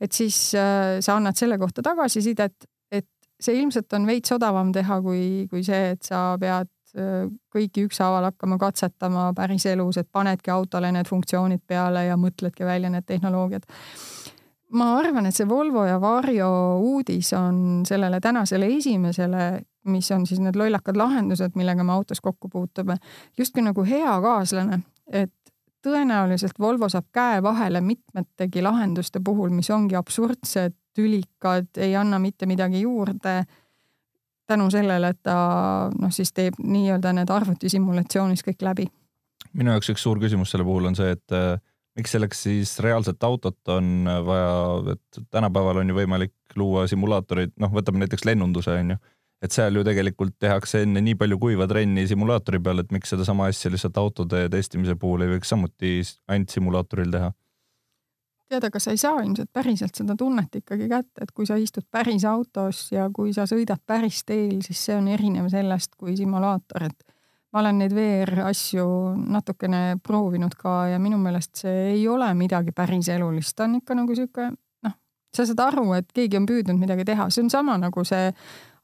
et 0.00 0.12
siis 0.12 0.54
äh, 0.58 0.98
sa 1.00 1.16
annad 1.16 1.38
selle 1.38 1.58
kohta 1.58 1.82
tagasisidet, 1.82 2.64
et 2.90 3.06
see 3.40 3.60
ilmselt 3.60 3.92
on 3.92 4.06
veits 4.06 4.32
odavam 4.32 4.72
teha, 4.72 5.00
kui, 5.02 5.46
kui 5.50 5.62
see, 5.62 5.92
et 5.94 6.02
sa 6.02 6.32
pead 6.40 6.71
kõiki 6.92 7.86
ükshaaval 7.86 8.28
hakkama 8.28 8.58
katsetama 8.60 9.32
päriselus, 9.36 9.96
et 9.96 10.08
panedki 10.12 10.50
autole 10.52 10.92
need 10.92 11.08
funktsioonid 11.08 11.62
peale 11.66 12.04
ja 12.04 12.18
mõtledki 12.20 12.66
välja 12.68 12.90
need 12.90 13.06
tehnoloogiad. 13.06 13.62
ma 14.72 14.94
arvan, 14.96 15.26
et 15.26 15.36
see 15.36 15.48
Volvo 15.48 15.84
ja 15.84 16.00
Vario 16.00 16.78
uudis 16.80 17.32
on 17.36 17.82
sellele 17.84 18.20
tänasele 18.20 18.66
esimesele, 18.76 19.62
mis 19.84 20.10
on 20.12 20.26
siis 20.26 20.40
need 20.40 20.56
lollakad 20.56 20.96
lahendused, 20.96 21.52
millega 21.54 21.84
me 21.84 21.92
autos 21.92 22.20
kokku 22.20 22.48
puutume, 22.48 22.96
justkui 23.38 23.62
nagu 23.62 23.84
hea 23.84 24.20
kaaslane, 24.20 24.80
et 25.12 25.32
tõenäoliselt 25.84 26.60
Volvo 26.60 26.88
saab 26.88 27.08
käe 27.12 27.42
vahele 27.42 27.80
mitmetegi 27.80 28.62
lahenduste 28.62 29.20
puhul, 29.24 29.50
mis 29.50 29.70
ongi 29.70 29.96
absurdsed, 29.96 30.76
tülikad, 30.94 31.68
ei 31.76 31.96
anna 31.96 32.18
mitte 32.18 32.46
midagi 32.46 32.80
juurde 32.80 33.44
tänu 34.52 34.68
sellele, 34.72 35.12
et 35.14 35.20
ta 35.26 35.36
noh, 35.90 36.12
siis 36.14 36.32
teeb 36.36 36.58
nii-öelda 36.62 37.14
need 37.16 37.32
arvutisimulatsioonid 37.32 38.44
kõik 38.48 38.66
läbi. 38.68 38.88
minu 39.52 39.74
jaoks 39.74 39.92
üks 39.92 40.04
suur 40.04 40.20
küsimus 40.20 40.52
selle 40.52 40.64
puhul 40.64 40.88
on 40.88 40.96
see, 40.96 41.12
et 41.16 41.36
äh, 41.36 41.56
miks 41.98 42.14
selleks 42.14 42.44
siis 42.46 42.76
reaalset 42.84 43.24
autot 43.26 43.72
on 43.74 44.08
vaja, 44.26 44.94
et 44.94 45.24
tänapäeval 45.30 45.82
on 45.82 45.90
ju 45.90 45.96
võimalik 45.96 46.34
luua 46.56 46.86
simulaatorid, 46.88 47.56
noh, 47.60 47.72
võtame 47.74 48.04
näiteks 48.04 48.24
lennunduse 48.28 48.78
onju, 48.78 48.96
et 49.42 49.52
seal 49.52 49.76
ju 49.76 49.84
tegelikult 49.84 50.36
tehakse 50.40 50.84
enne 50.86 51.02
nii 51.04 51.18
palju 51.18 51.38
kuiva 51.42 51.66
trenni 51.68 52.06
simulaatori 52.08 52.62
peal, 52.62 52.80
et 52.80 52.92
miks 52.94 53.12
sedasama 53.12 53.50
asja 53.50 53.72
lihtsalt 53.72 53.98
autode 54.00 54.46
testimise 54.52 54.96
puhul 54.96 55.26
ei 55.26 55.34
võiks 55.34 55.52
samuti 55.52 55.98
ainult 56.30 56.54
simulaatoril 56.54 57.12
teha 57.12 57.32
tead, 58.52 58.66
aga 58.68 58.80
sa 58.82 58.92
ei 58.92 59.00
saa 59.00 59.22
ilmselt 59.22 59.50
päriselt 59.52 59.96
seda 59.96 60.16
tunnet 60.18 60.60
ikkagi 60.60 60.88
kätte, 60.90 61.24
et 61.24 61.32
kui 61.34 61.48
sa 61.48 61.56
istud 61.60 61.86
päris 61.90 62.24
autos 62.28 62.84
ja 62.92 63.08
kui 63.14 63.32
sa 63.34 63.46
sõidad 63.48 63.80
päris 63.86 64.22
teel, 64.28 64.60
siis 64.64 64.82
see 64.88 64.96
on 64.98 65.08
erinev 65.12 65.48
sellest 65.52 65.96
kui 65.98 66.16
simulaator, 66.18 66.88
et 66.90 67.06
ma 67.52 67.62
olen 67.62 67.82
neid 67.82 67.94
VR 67.96 68.46
asju 68.48 68.86
natukene 69.32 70.00
proovinud 70.04 70.56
ka 70.58 70.86
ja 70.92 70.98
minu 71.02 71.20
meelest 71.20 71.64
see 71.64 71.92
ei 71.94 72.02
ole 72.08 72.32
midagi 72.36 72.74
päris 72.76 73.08
elulist, 73.12 73.56
ta 73.56 73.68
on 73.68 73.78
ikka 73.80 73.96
nagu 73.98 74.16
sihuke 74.16 74.50
noh, 74.52 74.98
sa 75.34 75.46
saad 75.48 75.64
aru, 75.68 75.86
et 75.98 76.12
keegi 76.12 76.40
on 76.40 76.48
püüdnud 76.48 76.80
midagi 76.80 77.06
teha, 77.08 77.30
see 77.30 77.44
on 77.46 77.52
sama 77.52 77.78
nagu 77.80 78.04
see 78.08 78.30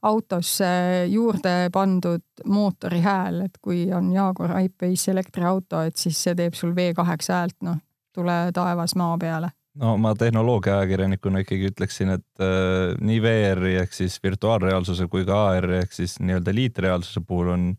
autosse 0.09 0.67
juurde 1.11 1.69
pandud 1.75 2.23
mootori 2.47 3.01
hääl, 3.03 3.41
et 3.49 3.57
kui 3.61 3.89
on 3.91 4.13
Jaguar 4.15 4.55
I-Pace 4.61 5.11
elektriauto, 5.11 5.83
et 5.83 5.99
siis 5.99 6.21
see 6.23 6.37
teeb 6.39 6.55
sul 6.55 6.71
V8 6.77 7.33
häält, 7.35 7.57
noh, 7.67 7.81
tule 8.15 8.37
taevas 8.55 8.95
maa 8.95 9.17
peale 9.19 9.51
no 9.79 9.95
ma 10.01 10.13
tehnoloogia 10.17 10.79
ajakirjanikuna 10.79 11.43
ikkagi 11.43 11.71
ütleksin, 11.71 12.13
et 12.17 12.43
äh, 12.43 12.95
nii 13.05 13.21
VR-i 13.23 13.77
ehk 13.83 13.95
siis 13.95 14.17
virtuaalreaalsuse 14.23 15.07
kui 15.11 15.25
ka 15.27 15.45
AR-i 15.53 15.79
ehk 15.83 15.95
siis 15.95 16.17
nii-öelda 16.23 16.55
liitreaalsuse 16.55 17.23
puhul 17.27 17.53
on, 17.55 17.69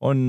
on 0.00 0.24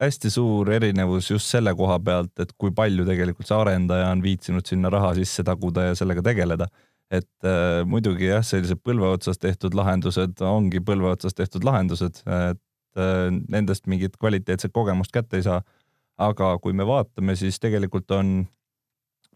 hästi 0.00 0.30
suur 0.32 0.70
erinevus 0.72 1.30
just 1.30 1.50
selle 1.50 1.74
koha 1.76 1.98
pealt, 2.04 2.32
et 2.40 2.54
kui 2.58 2.72
palju 2.76 3.04
tegelikult 3.08 3.50
see 3.50 3.58
arendaja 3.58 4.12
on 4.14 4.22
viitsinud 4.24 4.66
sinna 4.66 4.92
raha 4.92 5.12
sisse 5.18 5.44
taguda 5.46 5.90
ja 5.90 5.98
sellega 5.98 6.24
tegeleda. 6.30 6.70
et 7.10 7.26
äh, 7.42 7.82
muidugi 7.90 8.28
jah, 8.28 8.44
sellised 8.46 8.78
põlve 8.86 9.08
otsas 9.10 9.40
tehtud 9.42 9.74
lahendused 9.74 10.38
ongi 10.46 10.78
põlve 10.78 11.08
otsas 11.10 11.34
tehtud 11.34 11.64
lahendused, 11.66 12.20
et 12.22 12.60
äh, 13.02 13.26
nendest 13.50 13.90
mingit 13.90 14.14
kvaliteetset 14.16 14.70
kogemust 14.72 15.10
kätte 15.10 15.40
ei 15.40 15.42
saa. 15.42 15.62
aga 16.20 16.58
kui 16.62 16.72
me 16.76 16.84
vaatame, 16.86 17.34
siis 17.36 17.58
tegelikult 17.58 18.10
on 18.12 18.46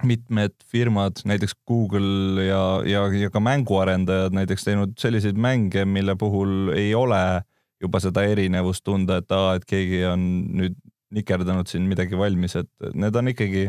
mitmed 0.02 0.54
firmad, 0.66 1.20
näiteks 1.24 1.54
Google 1.68 2.44
ja, 2.44 2.82
ja, 2.88 3.04
ja 3.14 3.30
ka 3.30 3.40
mänguarendajad 3.40 4.34
näiteks 4.34 4.66
teinud 4.66 4.96
selliseid 4.98 5.38
mänge, 5.38 5.84
mille 5.86 6.16
puhul 6.18 6.72
ei 6.74 6.94
ole 6.98 7.44
juba 7.82 8.00
seda 8.02 8.24
erinevust 8.26 8.84
tunda, 8.84 9.20
et 9.22 9.32
aa, 9.34 9.54
et 9.58 9.64
keegi 9.68 10.02
on 10.08 10.26
nüüd 10.58 10.76
nikerdanud 11.14 11.70
siin 11.70 11.86
midagi 11.86 12.18
valmis, 12.18 12.56
et 12.58 12.94
need 12.96 13.14
on 13.14 13.30
ikkagi 13.30 13.68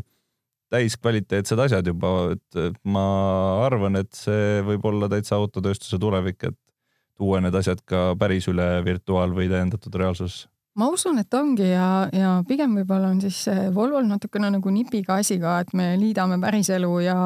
täiskvaliteetsed 0.74 1.62
asjad 1.62 1.88
juba, 1.88 2.12
et 2.34 2.82
ma 2.90 3.06
arvan, 3.68 4.00
et 4.02 4.12
see 4.18 4.64
võib 4.66 4.88
olla 4.90 5.10
täitsa 5.12 5.38
autotööstuse 5.38 6.00
tulevik, 6.02 6.48
et 6.50 6.58
tuua 7.16 7.40
need 7.44 7.56
asjad 7.56 7.84
ka 7.88 8.08
päris 8.20 8.50
üle 8.52 8.68
virtuaal- 8.88 9.36
või 9.36 9.48
täiendatud 9.52 9.94
reaalsus 10.02 10.46
ma 10.80 10.88
usun, 10.92 11.20
et 11.22 11.34
ongi 11.38 11.68
ja, 11.70 12.08
ja 12.14 12.32
pigem 12.48 12.76
võib-olla 12.80 13.12
on 13.14 13.22
siis 13.24 13.46
Volvol 13.76 14.08
natukene 14.10 14.52
nagu 14.58 14.74
nipiga 14.74 15.20
asi 15.22 15.38
ka, 15.42 15.60
et 15.64 15.74
me 15.78 15.94
liidame 16.00 16.40
päriselu 16.42 16.92
ja, 17.06 17.20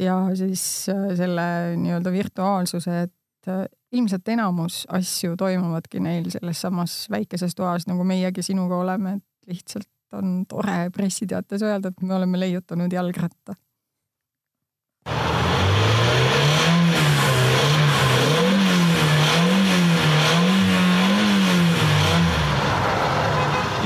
ja 0.00 0.16
siis 0.38 0.64
äh, 0.92 1.10
selle 1.18 1.46
nii-öelda 1.78 2.12
virtuaalsuse, 2.14 3.02
et 3.06 3.52
äh, 3.52 3.66
ilmselt 3.96 4.28
enamus 4.34 4.84
asju 4.98 5.36
toimuvadki 5.38 6.02
neil 6.02 6.30
selles 6.34 6.64
samas 6.66 7.04
väikeses 7.12 7.54
toas, 7.58 7.86
nagu 7.90 8.06
meiegi 8.06 8.44
sinuga 8.46 8.80
oleme, 8.82 9.18
et 9.20 9.54
lihtsalt 9.54 9.90
on 10.16 10.42
tore 10.48 10.88
pressiteates 10.94 11.62
öelda, 11.66 11.90
et 11.92 12.02
me 12.02 12.14
oleme 12.18 12.40
leiutanud 12.40 12.92
jalgratta 12.92 13.56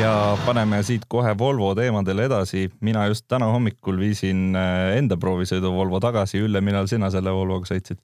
ja 0.00 0.12
paneme 0.47 0.78
siit 0.87 1.04
kohe 1.09 1.33
Volvo 1.38 1.75
teemadele 1.76 2.25
edasi. 2.28 2.69
mina 2.80 3.07
just 3.07 3.26
täna 3.28 3.50
hommikul 3.52 3.99
viisin 4.00 4.57
äh, 4.57 4.97
enda 4.97 5.16
proovisõidu 5.21 5.73
Volvo 5.75 6.00
tagasi. 6.00 6.40
Ülle, 6.40 6.61
millal 6.64 6.88
sina 6.88 7.11
selle 7.11 7.33
Volvoga 7.35 7.69
sõitsid? 7.69 8.00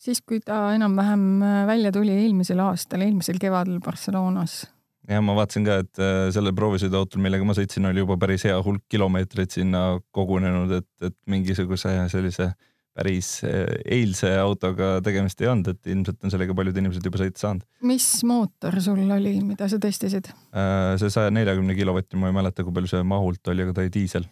siis, 0.00 0.20
kui 0.22 0.40
ta 0.44 0.72
enam-vähem 0.76 1.26
äh, 1.42 1.58
välja 1.68 1.92
tuli 1.92 2.14
eelmisel 2.22 2.60
aastal, 2.64 3.04
eelmisel 3.04 3.40
kevadel 3.40 3.80
Barcelonas. 3.84 4.66
ja 5.08 5.20
ma 5.20 5.36
vaatasin 5.36 5.66
ka, 5.68 5.80
et 5.84 6.00
äh, 6.00 6.28
sellel 6.36 6.54
proovisõiduautol, 6.56 7.22
millega 7.22 7.48
ma 7.48 7.56
sõitsin, 7.58 7.88
oli 7.90 8.04
juba 8.04 8.16
päris 8.20 8.46
hea 8.48 8.56
hulk 8.62 8.86
kilomeetreid 8.92 9.52
sinna 9.58 9.84
kogunenud, 10.16 10.72
et, 10.80 10.88
et 11.10 11.16
mingisuguse 11.32 11.96
sellise 12.12 12.50
äh, 12.52 12.56
päris 12.96 13.30
eh, 13.46 13.66
eilse 13.98 14.30
autoga 14.40 14.96
tegemist 15.04 15.40
ei 15.42 15.50
olnud, 15.52 15.74
et 15.74 15.92
ilmselt 15.92 16.24
on 16.24 16.32
sellega 16.32 16.56
paljud 16.56 16.80
inimesed 16.80 17.04
juba 17.04 17.20
sõita 17.20 17.42
saanud. 17.42 17.66
mis 17.86 18.08
mootor 18.28 18.80
sul 18.82 19.04
oli, 19.18 19.36
mida 19.44 19.68
sa 19.70 19.80
testisid? 19.82 20.30
Äh, 20.56 20.96
see 21.00 21.12
saja 21.12 21.32
neljakümne 21.34 21.76
kilovatti, 21.76 22.18
ma 22.20 22.32
ei 22.32 22.36
mäleta, 22.36 22.64
kui 22.64 22.74
palju 22.76 22.90
see 22.94 23.04
mahult 23.06 23.52
oli, 23.52 23.66
aga 23.66 23.76
ta 23.76 23.84
oli 23.84 23.92
diisel. 23.98 24.26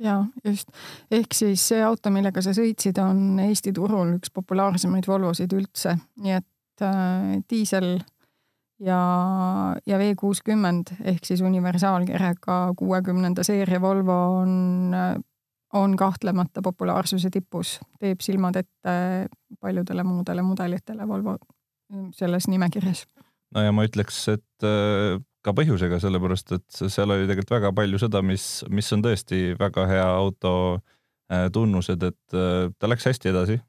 ja 0.00 0.20
just, 0.44 0.72
ehk 1.12 1.36
siis 1.36 1.64
see 1.72 1.82
auto, 1.84 2.12
millega 2.12 2.44
sa 2.44 2.54
sõitsid, 2.56 3.00
on 3.02 3.40
Eesti 3.48 3.72
turul 3.76 4.16
üks 4.18 4.32
populaarsemaid 4.36 5.08
Volvosid 5.08 5.56
üldse, 5.56 5.96
nii 6.20 6.38
et 6.38 6.86
äh, 6.86 7.36
diisel 7.50 7.96
ja, 8.84 9.00
ja 9.86 9.98
V 10.00 10.12
kuuskümmend 10.20 10.94
ehk 11.04 11.24
siis 11.28 11.42
universaalkerega 11.44 12.60
kuuekümnenda 12.78 13.44
seeria 13.46 13.80
Volvo 13.80 14.20
on 14.40 14.94
äh, 14.96 15.16
on 15.72 15.96
kahtlemata 15.96 16.62
populaarsuse 16.62 17.30
tipus, 17.30 17.78
teeb 18.00 18.20
silmad 18.24 18.56
ette 18.58 18.94
paljudele 19.60 20.02
muudele 20.02 20.42
mudelitele 20.42 21.08
Volvo 21.08 21.36
selles 22.14 22.48
nimekirjas. 22.48 23.06
no 23.54 23.62
ja 23.64 23.72
ma 23.74 23.84
ütleks, 23.86 24.20
et 24.32 24.66
äh, 24.66 25.18
ka 25.46 25.54
põhjusega, 25.56 26.00
sellepärast 26.02 26.54
et 26.56 26.80
seal 26.82 27.10
oli 27.10 27.26
tegelikult 27.28 27.56
väga 27.56 27.72
palju 27.76 28.00
seda, 28.02 28.22
mis, 28.22 28.46
mis 28.70 28.90
on 28.94 29.04
tõesti 29.04 29.42
väga 29.58 29.86
hea 29.90 30.06
auto 30.06 30.52
äh, 30.76 31.48
tunnused, 31.52 32.02
et 32.06 32.36
äh, 32.36 32.70
ta 32.78 32.90
läks 32.90 33.08
hästi 33.10 33.32
edasi. 33.32 33.60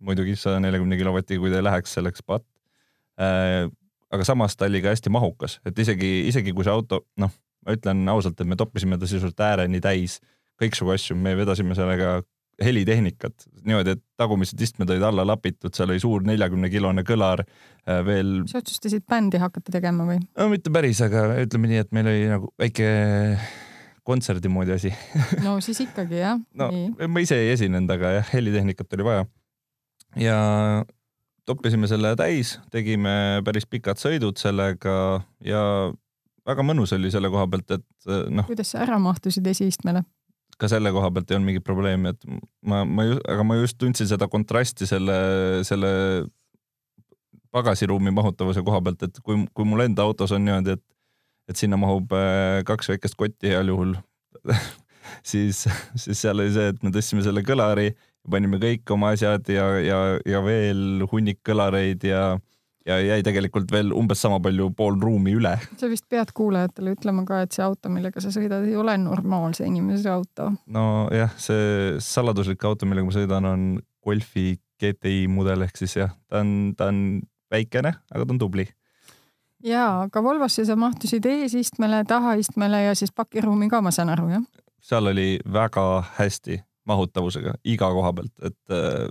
muidugi 0.00 0.32
saja 0.36 0.60
neljakümne 0.64 0.96
kilovatiga, 0.96 1.42
kui 1.42 1.50
ta 1.52 1.60
ei 1.60 1.64
läheks, 1.66 1.92
see 1.92 2.00
oleks 2.00 2.22
patt. 2.24 2.46
aga 3.20 4.24
samas 4.24 4.54
ta 4.56 4.64
oli 4.64 4.80
ka 4.80 4.94
hästi 4.94 5.10
mahukas, 5.12 5.58
et 5.68 5.78
isegi, 5.78 6.08
isegi 6.28 6.54
kui 6.56 6.64
see 6.64 6.72
auto, 6.72 7.02
noh, 7.20 7.34
ma 7.66 7.74
ütlen 7.76 8.08
ausalt, 8.08 8.40
et 8.40 8.48
me 8.48 8.56
toppisime 8.56 8.96
ta 8.96 9.04
sisuliselt 9.04 9.42
ääreni 9.44 9.80
täis 9.84 10.16
kõiksugu 10.60 10.94
asju, 10.94 11.16
me 11.16 11.34
vedasime 11.38 11.76
sellega 11.78 12.20
helitehnikat 12.60 13.46
niimoodi, 13.64 13.94
et 13.96 14.02
tagumised 14.20 14.60
istmed 14.60 14.90
olid 14.92 15.04
alla 15.06 15.24
lapitud, 15.26 15.72
seal 15.76 15.90
oli 15.92 16.02
suur 16.02 16.24
neljakümne 16.26 16.70
kilone 16.72 17.04
kõlar 17.08 17.42
äh, 17.44 18.00
veel. 18.06 18.42
sa 18.50 18.60
otsustasid 18.60 19.06
bändi 19.08 19.40
hakata 19.40 19.72
tegema 19.72 20.06
või? 20.08 20.20
no 20.36 20.48
mitte 20.52 20.72
päris, 20.74 21.00
aga 21.04 21.26
ütleme 21.40 21.70
nii, 21.70 21.82
et 21.84 21.92
meil 21.96 22.10
oli 22.12 22.28
nagu 22.30 22.52
väike 22.60 22.90
kontserdi 24.06 24.52
moodi 24.52 24.76
asi 24.76 24.92
no 25.46 25.58
siis 25.64 25.80
ikkagi 25.86 26.20
jah. 26.20 26.40
no 26.60 26.70
nii. 26.74 27.08
ma 27.08 27.24
ise 27.24 27.40
ei 27.40 27.52
esinenud, 27.54 27.90
aga 27.96 28.18
jah, 28.18 28.32
helitehnikat 28.34 28.98
oli 28.98 29.08
vaja. 29.08 29.26
ja 30.20 30.38
toppisime 31.48 31.88
selle 31.90 32.12
täis, 32.20 32.58
tegime 32.74 33.40
päris 33.46 33.66
pikad 33.66 34.00
sõidud 34.00 34.38
sellega 34.40 34.94
ja 35.44 35.64
väga 36.46 36.64
mõnus 36.66 36.92
oli 36.96 37.12
selle 37.12 37.32
koha 37.32 37.48
pealt, 37.50 37.78
et 37.80 38.14
noh. 38.32 38.48
kuidas 38.48 38.74
sa 38.74 38.84
ära 38.84 39.00
mahtusid 39.02 39.48
esiistmele? 39.48 40.04
Ka 40.60 40.68
selle 40.68 40.92
koha 40.92 41.08
pealt 41.14 41.30
ei 41.30 41.38
olnud 41.38 41.48
mingit 41.48 41.64
probleemi, 41.64 42.12
et 42.12 42.26
ma, 42.66 42.82
ma 42.84 43.06
ju, 43.08 43.16
aga 43.32 43.46
ma 43.46 43.56
just 43.60 43.78
tundsin 43.80 44.08
seda 44.10 44.28
kontrasti 44.30 44.88
selle, 44.88 45.16
selle 45.66 45.90
pagasiruumi 47.54 48.12
mahutavuse 48.14 48.62
koha 48.66 48.82
pealt, 48.84 49.08
et 49.08 49.22
kui, 49.24 49.40
kui 49.56 49.68
mul 49.68 49.86
enda 49.86 50.04
autos 50.06 50.34
on 50.36 50.44
niimoodi, 50.44 50.76
et, 50.76 50.84
et 51.50 51.60
sinna 51.60 51.80
mahub 51.80 52.12
äh, 52.16 52.60
kaks 52.68 52.92
väikest 52.92 53.18
kotti 53.18 53.50
heal 53.52 53.72
juhul 53.72 53.96
siis, 55.32 55.64
siis 55.96 56.20
seal 56.20 56.38
oli 56.38 56.52
see, 56.54 56.70
et 56.74 56.84
me 56.84 56.92
tõstsime 56.94 57.24
selle 57.26 57.42
kõlari, 57.46 57.90
panime 58.30 58.60
kõik 58.62 58.92
oma 58.94 59.14
asjad 59.16 59.48
ja, 59.52 59.66
ja, 59.82 60.00
ja 60.28 60.44
veel 60.44 61.06
hunnik 61.10 61.40
kõlareid 61.46 62.04
ja 62.06 62.24
ja 62.86 62.96
jäi 63.00 63.20
tegelikult 63.24 63.72
veel 63.72 63.92
umbes 63.96 64.22
sama 64.22 64.40
palju 64.42 64.70
pool 64.76 64.96
ruumi 65.00 65.34
üle. 65.36 65.52
sa 65.78 65.88
vist 65.90 66.06
pead 66.08 66.32
kuulajatele 66.36 66.94
ütlema 66.96 67.24
ka, 67.28 67.42
et 67.44 67.56
see 67.56 67.64
auto, 67.64 67.92
millega 67.92 68.22
sa 68.22 68.32
sõidad, 68.34 68.64
ei 68.68 68.76
ole 68.80 68.96
normaalse 69.00 69.66
inimese 69.68 70.10
auto. 70.12 70.50
nojah, 70.66 71.34
see 71.40 71.96
saladuslik 72.04 72.64
auto, 72.64 72.88
millega 72.88 73.08
ma 73.08 73.16
sõidan, 73.16 73.48
on 73.50 73.70
Golfi 74.04 74.54
GTI 74.80 75.26
mudel 75.28 75.66
ehk 75.66 75.80
siis 75.82 75.98
jah, 75.98 76.14
ta 76.30 76.40
on, 76.44 76.72
ta 76.76 76.88
on 76.92 77.20
väikene, 77.52 77.92
aga 78.14 78.24
ta 78.24 78.36
on 78.36 78.40
tubli. 78.40 78.66
ja, 79.64 80.06
aga 80.06 80.24
Volvosse 80.24 80.64
sa 80.64 80.78
mahtusid 80.80 81.26
eesistmele, 81.28 82.04
tahaistmele 82.08 82.86
ja 82.88 82.96
siis 82.96 83.12
pakiruumi 83.12 83.68
ka, 83.72 83.82
ma 83.84 83.92
saan 83.94 84.12
aru, 84.16 84.30
jah? 84.32 84.48
seal 84.80 85.12
oli 85.12 85.34
väga 85.44 85.86
hästi 86.16 86.62
mahutavusega 86.88 87.58
iga 87.68 87.90
koha 87.92 88.12
pealt, 88.16 88.32
et 88.40 88.74
äh, 88.74 89.10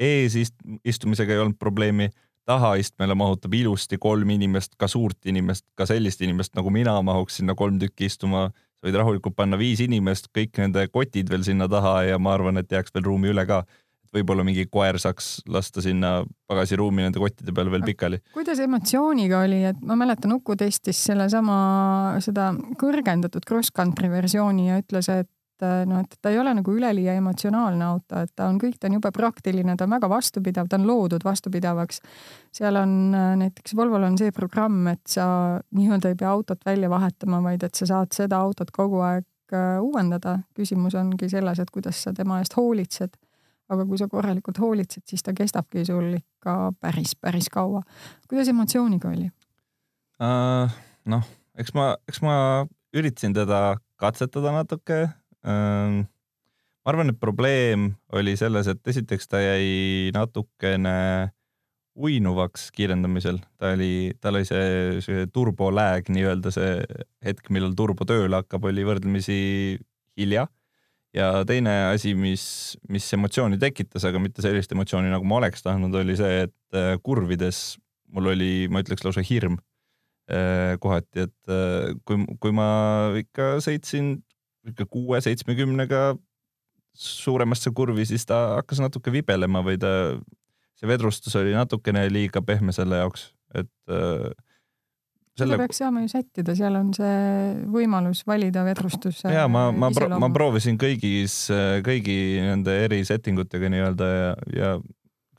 eesistumisega 0.00 1.34
ei 1.34 1.42
olnud 1.42 1.58
probleemi 1.60 2.08
tahaistmele 2.50 3.14
mahutab 3.18 3.54
ilusti 3.54 3.98
kolm 4.00 4.34
inimest, 4.34 4.74
ka 4.80 4.88
suurt 4.90 5.28
inimest, 5.30 5.66
ka 5.78 5.86
sellist 5.88 6.22
inimest 6.26 6.56
nagu 6.58 6.72
mina 6.74 6.96
mahuks 7.06 7.40
sinna 7.40 7.56
kolm 7.58 7.78
tükki 7.82 8.10
istuma. 8.10 8.50
sa 8.80 8.88
võid 8.88 8.96
rahulikult 8.96 9.36
panna 9.36 9.58
viis 9.60 9.82
inimest, 9.84 10.30
kõik 10.32 10.56
nende 10.56 10.86
kotid 10.88 11.28
veel 11.28 11.42
sinna 11.44 11.66
taha 11.68 11.98
ja 12.08 12.18
ma 12.18 12.32
arvan, 12.32 12.56
et 12.56 12.70
jääks 12.72 12.94
veel 12.94 13.04
ruumi 13.04 13.32
üle 13.34 13.46
ka. 13.46 13.64
võib-olla 14.10 14.42
mingi 14.42 14.64
koer 14.66 14.96
saaks 14.98 15.26
lasta 15.46 15.78
sinna 15.84 16.24
pagasiruumi 16.50 17.04
nende 17.04 17.20
kottide 17.22 17.52
peal 17.54 17.68
veel 17.70 17.84
pikali. 17.86 18.18
kuidas 18.34 18.58
emotsiooniga 18.58 19.44
oli, 19.46 19.60
et 19.64 19.84
ma 19.86 19.94
mäletan, 20.00 20.32
Uku 20.32 20.56
testis 20.56 21.04
sellesama, 21.10 22.16
seda 22.24 22.50
kõrgendatud 22.80 23.46
cross-country 23.46 24.10
versiooni 24.10 24.66
ja 24.70 24.80
ütles, 24.82 25.12
et 25.12 25.30
et 25.62 25.88
noh, 25.88 26.02
et 26.02 26.16
ta 26.22 26.32
ei 26.32 26.38
ole 26.40 26.52
nagu 26.56 26.72
üleliia 26.74 27.14
emotsionaalne 27.18 27.84
auto, 27.84 28.20
et 28.24 28.32
ta 28.36 28.48
on 28.50 28.58
kõik, 28.60 28.78
ta 28.80 28.88
on 28.88 28.96
jube 28.98 29.12
praktiline, 29.14 29.76
ta 29.76 29.86
on 29.86 29.94
väga 29.96 30.10
vastupidav, 30.10 30.68
ta 30.70 30.78
on 30.80 30.86
loodud 30.88 31.24
vastupidavaks. 31.24 32.00
seal 32.56 32.76
on 32.80 33.14
äh, 33.14 33.32
näiteks 33.44 33.76
Volvol 33.76 34.06
on 34.08 34.18
see 34.18 34.32
programm, 34.32 34.86
et 34.92 35.02
sa 35.08 35.24
nii-öelda 35.76 36.12
ei 36.12 36.18
pea 36.20 36.30
autot 36.30 36.64
välja 36.66 36.90
vahetama, 36.90 37.42
vaid 37.42 37.66
et 37.66 37.74
sa 37.74 37.86
saad 37.86 38.14
seda 38.16 38.40
autot 38.40 38.70
kogu 38.70 39.02
aeg 39.06 39.26
äh, 39.54 39.80
uuendada. 39.80 40.38
küsimus 40.54 40.94
ongi 40.94 41.28
selles, 41.28 41.58
et 41.58 41.70
kuidas 41.70 42.02
sa 42.02 42.12
tema 42.12 42.40
eest 42.40 42.56
hoolitsed. 42.56 43.16
aga 43.70 43.84
kui 43.86 43.98
sa 43.98 44.08
korralikult 44.10 44.58
hoolitsed, 44.58 45.02
siis 45.06 45.22
ta 45.22 45.32
kestabki 45.32 45.84
sul 45.86 46.16
ikka 46.16 46.72
päris, 46.80 47.14
päris 47.16 47.48
kaua. 47.48 47.82
kuidas 48.28 48.48
emotsiooniga 48.48 49.08
oli 49.08 49.30
uh,? 50.20 50.80
noh, 51.04 51.24
eks 51.58 51.74
ma, 51.74 51.94
eks 52.08 52.20
ma 52.22 52.66
üritasin 52.94 53.34
teda 53.34 53.76
katsetada 54.00 54.52
natuke 54.52 55.08
ma 55.46 56.92
arvan, 56.92 57.12
et 57.12 57.20
probleem 57.20 57.90
oli 58.16 58.36
selles, 58.36 58.68
et 58.68 58.92
esiteks 58.92 59.28
ta 59.30 59.40
jäi 59.40 60.10
natukene 60.16 61.30
uinuvaks 62.00 62.70
kiirendamisel, 62.74 63.40
ta 63.58 63.74
oli, 63.74 64.12
tal 64.22 64.38
oli 64.38 64.46
see, 64.48 65.00
see 65.04 65.26
turbolag 65.34 66.08
nii-öelda 66.12 66.52
see 66.54 66.78
hetk, 67.26 67.50
millal 67.52 67.74
turbo 67.76 68.06
tööle 68.08 68.40
hakkab, 68.40 68.68
oli 68.70 68.86
võrdlemisi 68.86 69.40
hilja. 70.18 70.46
ja 71.14 71.42
teine 71.46 71.72
asi, 71.90 72.14
mis, 72.14 72.44
mis 72.88 73.08
emotsiooni 73.16 73.58
tekitas, 73.58 74.06
aga 74.06 74.20
mitte 74.22 74.44
sellist 74.44 74.72
emotsiooni, 74.72 75.10
nagu 75.10 75.26
ma 75.26 75.40
oleks 75.40 75.64
tahtnud, 75.66 75.94
oli 75.98 76.16
see, 76.18 76.46
et 76.46 76.78
äh, 76.78 76.94
kurvides 77.02 77.80
mul 78.14 78.30
oli, 78.32 78.68
ma 78.70 78.82
ütleks 78.84 79.04
lausa 79.06 79.24
hirm 79.26 79.58
äh, 80.30 80.76
kohati, 80.82 81.26
et 81.26 81.52
äh, 81.52 81.90
kui, 82.06 82.22
kui 82.42 82.54
ma 82.54 82.68
ikka 83.18 83.56
sõitsin 83.64 84.20
ikka 84.68 84.86
kuue-seitsmekümnega 84.90 86.02
suuremasse 87.00 87.70
kurvi, 87.74 88.04
siis 88.08 88.26
ta 88.28 88.58
hakkas 88.58 88.82
natuke 88.82 89.12
vibelema 89.14 89.62
või 89.64 89.78
ta, 89.80 89.90
see 90.78 90.90
vedrustus 90.90 91.36
oli 91.38 91.54
natukene 91.56 92.04
liiga 92.12 92.42
pehme 92.44 92.74
selle 92.76 93.00
jaoks, 93.00 93.30
et 93.54 93.70
äh, 93.92 94.30
selle 95.40 95.58
peaks 95.60 95.80
saama 95.80 96.02
ju 96.04 96.10
sättida, 96.12 96.54
seal 96.58 96.76
on 96.76 96.90
see 96.96 97.16
võimalus 97.72 98.22
valida 98.28 98.64
vedrustus. 98.66 99.22
ja 99.24 99.46
ma, 99.48 99.68
ma, 99.72 99.90
ma 100.20 100.30
proovisin 100.34 100.78
kõigis, 100.80 101.42
kõigi 101.86 102.18
nende 102.44 102.74
eri 102.84 103.02
setting 103.08 103.40
utega 103.40 103.70
nii-öelda 103.72 104.10
ja, 104.10 104.32
ja 104.56 104.72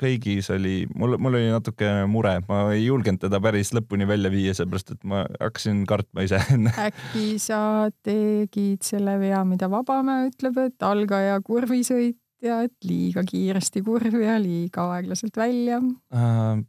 kõigis 0.01 0.49
oli, 0.53 0.85
mul, 0.97 1.17
mul 1.21 1.37
oli 1.37 1.51
natuke 1.53 1.89
mure, 2.09 2.37
ma 2.47 2.63
ei 2.73 2.85
julgenud 2.87 3.21
teda 3.21 3.41
päris 3.43 3.73
lõpuni 3.75 4.07
välja 4.09 4.31
viia, 4.33 4.55
sellepärast 4.57 4.95
et 4.95 5.05
ma 5.07 5.23
hakkasin 5.37 5.83
kartma 5.89 6.25
ise 6.25 6.41
enne. 6.55 6.73
äkki 6.89 7.35
sa 7.41 7.61
tegid 8.05 8.81
selle 8.87 9.17
vea, 9.21 9.43
mida 9.47 9.69
Vabamäe 9.71 10.31
ütleb, 10.31 10.59
et 10.65 10.87
algaja 10.87 11.37
kurvisõitja, 11.45 12.63
et 12.67 12.89
liiga 12.89 13.23
kiiresti 13.27 13.85
kurvi 13.85 14.25
ja 14.25 14.39
liiga 14.41 14.89
aeglaselt 14.97 15.37
välja 15.37 15.81
uh,? 15.81 16.59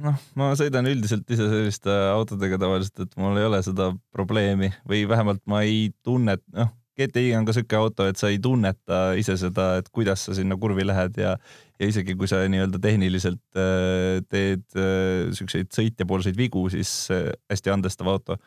noh, 0.00 0.20
ma 0.40 0.52
sõidan 0.56 0.88
üldiselt 0.88 1.28
ise 1.32 1.46
selliste 1.50 1.92
autodega 2.12 2.58
tavaliselt, 2.60 3.04
et 3.04 3.18
mul 3.20 3.36
ei 3.36 3.48
ole 3.48 3.60
seda 3.64 3.90
probleemi 4.14 4.72
või 4.88 5.04
vähemalt 5.08 5.42
ma 5.50 5.62
ei 5.66 5.90
tunne, 6.04 6.38
noh, 6.56 6.70
GTI 6.98 7.32
on 7.38 7.46
ka 7.48 7.54
siuke 7.56 7.76
auto, 7.78 8.06
et 8.08 8.20
sa 8.20 8.28
ei 8.28 8.38
tunneta 8.42 9.12
ise 9.18 9.38
seda, 9.40 9.78
et 9.80 9.88
kuidas 9.94 10.26
sa 10.26 10.36
sinna 10.36 10.58
kurvi 10.60 10.84
lähed 10.84 11.16
ja 11.20 11.36
ja 11.82 11.90
isegi 11.90 12.16
kui 12.18 12.30
sa 12.30 12.42
nii-öelda 12.50 12.80
tehniliselt 12.82 13.58
äh, 13.58 14.20
teed 14.30 14.64
äh, 14.78 15.30
siukseid 15.34 15.72
sõitjapoolseid 15.74 16.38
vigu, 16.38 16.64
siis 16.72 16.92
äh, 17.14 17.30
hästi 17.52 17.74
andestav 17.74 18.12
auto. 18.12 18.38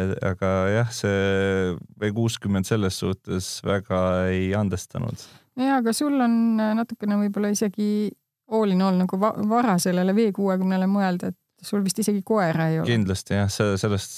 aga 0.00 0.48
jah, 0.70 0.92
see 0.94 1.74
V 2.00 2.12
kuuskümmend 2.14 2.64
selles 2.64 2.96
suhtes 3.02 3.48
väga 3.66 3.98
ei 4.30 4.52
andestanud. 4.56 5.18
ja, 5.58 5.80
aga 5.80 5.92
sul 5.92 6.14
on 6.22 6.56
natukene 6.78 7.18
võib-olla 7.24 7.50
isegi 7.52 8.08
all 8.54 8.70
in 8.72 8.84
all 8.86 8.96
nagu 9.02 9.18
va 9.20 9.34
vara 9.50 9.76
sellele 9.82 10.14
V 10.16 10.30
kuuekümnele 10.36 10.86
mõelda, 10.90 11.34
et 11.34 11.66
sul 11.66 11.82
vist 11.84 11.98
isegi 12.00 12.22
koera 12.24 12.70
ei 12.70 12.80
ole. 12.80 12.88
kindlasti 12.88 13.36
jah, 13.36 13.50
sellest, 13.50 14.14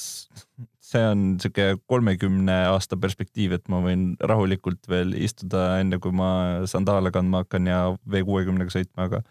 see 0.93 1.03
on 1.09 1.25
sihuke 1.43 1.79
kolmekümne 1.91 2.59
aasta 2.73 2.99
perspektiiv, 3.01 3.57
et 3.57 3.67
ma 3.73 3.81
võin 3.85 4.13
rahulikult 4.21 4.89
veel 4.91 5.17
istuda, 5.19 5.81
enne 5.83 5.99
kui 6.03 6.15
ma 6.17 6.63
sandaale 6.71 7.13
kandma 7.15 7.43
hakkan 7.45 7.69
ja 7.71 7.81
V 7.97 8.23
kuuekümnega 8.29 8.75
sõitma, 8.75 9.09
aga 9.09 9.23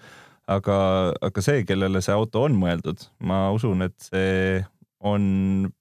aga, 0.51 0.77
aga 1.21 1.43
see, 1.45 1.63
kellele 1.67 2.01
see 2.03 2.15
auto 2.15 2.45
on 2.47 2.57
mõeldud, 2.59 3.05
ma 3.27 3.45
usun, 3.55 3.85
et 3.85 3.95
see 4.09 4.59
on 5.07 5.71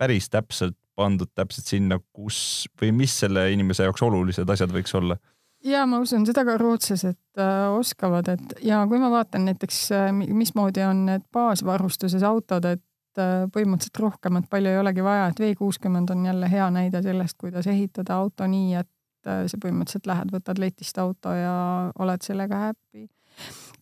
päris 0.00 0.30
täpselt 0.32 0.76
pandud 1.00 1.30
täpselt 1.36 1.70
sinna, 1.70 1.98
kus 2.12 2.68
või 2.80 2.92
mis 3.02 3.14
selle 3.22 3.46
inimese 3.54 3.86
jaoks 3.86 4.02
olulised 4.04 4.48
asjad 4.52 4.72
võiks 4.74 4.92
olla. 4.98 5.16
Ja 5.64 5.84
ma 5.88 6.00
usun 6.00 6.24
seda 6.28 6.44
ka 6.48 6.56
rootslased 6.60 7.18
äh, 7.40 7.66
oskavad, 7.76 8.30
et 8.32 8.54
ja 8.64 8.80
kui 8.88 9.00
ma 9.00 9.10
vaatan 9.12 9.44
näiteks 9.48 9.80
äh,, 9.96 10.12
mismoodi 10.12 10.84
on 10.88 11.04
need 11.08 11.26
baasvarustuses 11.36 12.24
autod, 12.24 12.68
et 12.68 12.84
äh, 13.20 13.44
põhimõtteliselt 13.52 14.00
rohkemat 14.02 14.48
palju 14.50 14.72
ei 14.72 14.80
olegi 14.80 15.04
vaja, 15.04 15.28
et 15.30 15.40
V 15.42 15.52
kuuskümmend 15.58 16.10
on 16.14 16.24
jälle 16.26 16.50
hea 16.50 16.70
näide 16.74 17.02
sellest, 17.04 17.36
kuidas 17.40 17.68
ehitada 17.70 18.16
auto 18.20 18.48
nii, 18.50 18.74
et 18.80 19.28
äh, 19.28 19.44
sa 19.50 19.60
põhimõtteliselt 19.62 20.08
lähed, 20.10 20.32
võtad 20.34 20.60
letist 20.62 20.98
auto 21.02 21.34
ja 21.36 21.54
oled 21.98 22.26
sellega 22.26 22.66
happy. 22.66 23.08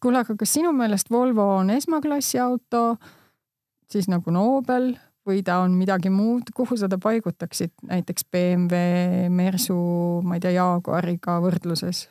kuule, 0.02 0.22
aga 0.24 0.36
kas 0.38 0.54
sinu 0.58 0.72
meelest 0.76 1.10
Volvo 1.10 1.46
on 1.58 1.70
esmaklassi 1.74 2.38
auto, 2.42 2.96
siis 3.90 4.10
nagu 4.10 4.34
Nobel 4.34 4.92
või 5.28 5.42
ta 5.44 5.58
on 5.64 5.74
midagi 5.76 6.10
muud, 6.10 6.52
kuhu 6.56 6.76
sa 6.76 6.88
ta 6.88 6.98
paigutaksid 6.98 7.74
näiteks 7.88 8.24
BMW, 8.32 9.28
Mersu, 9.28 9.78
ma 10.24 10.38
ei 10.38 10.44
tea, 10.44 10.56
Jaguariga 10.56 11.38
võrdluses? 11.44 12.06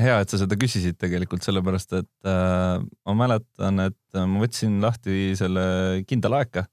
Hea, 0.00 0.16
et 0.20 0.30
sa 0.30 0.40
seda 0.40 0.58
küsisid 0.58 0.98
tegelikult 1.00 1.44
sellepärast, 1.46 1.96
et 2.00 2.28
äh, 2.30 2.78
ma 3.06 3.16
mäletan, 3.18 3.82
et 3.86 4.18
ma 4.18 4.42
võtsin 4.42 4.80
lahti 4.82 5.34
selle 5.38 6.04
kindla 6.08 6.32
laeka 6.38 6.66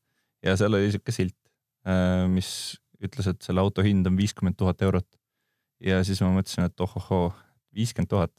ja 0.45 0.55
seal 0.57 0.77
oli 0.77 0.91
siuke 0.93 1.13
silt 1.13 1.37
äh,, 1.87 2.25
mis 2.31 2.51
ütles, 3.01 3.29
et 3.31 3.41
selle 3.45 3.61
auto 3.63 3.85
hind 3.85 4.07
on 4.09 4.17
viiskümmend 4.17 4.57
tuhat 4.57 4.81
eurot. 4.85 5.07
ja 5.81 6.03
siis 6.05 6.21
ma 6.21 6.29
mõtlesin, 6.35 6.67
et 6.69 6.83
ohohoo, 6.85 7.31
viiskümmend 7.73 8.09
tuhat. 8.09 8.33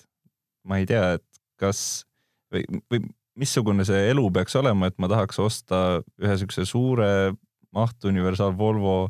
ma 0.67 0.79
ei 0.79 0.87
tea, 0.87 1.19
et 1.19 1.43
kas 1.59 2.05
või, 2.53 2.67
või 2.91 3.03
missugune 3.39 3.87
see 3.89 4.11
elu 4.11 4.29
peaks 4.35 4.55
olema, 4.61 4.91
et 4.91 4.99
ma 5.03 5.09
tahaks 5.11 5.41
osta 5.43 6.03
ühe 6.21 6.37
siukse 6.39 6.67
suure 6.69 7.33
mahtu 7.73 8.11
universaal 8.13 8.55
Volvo 8.59 9.09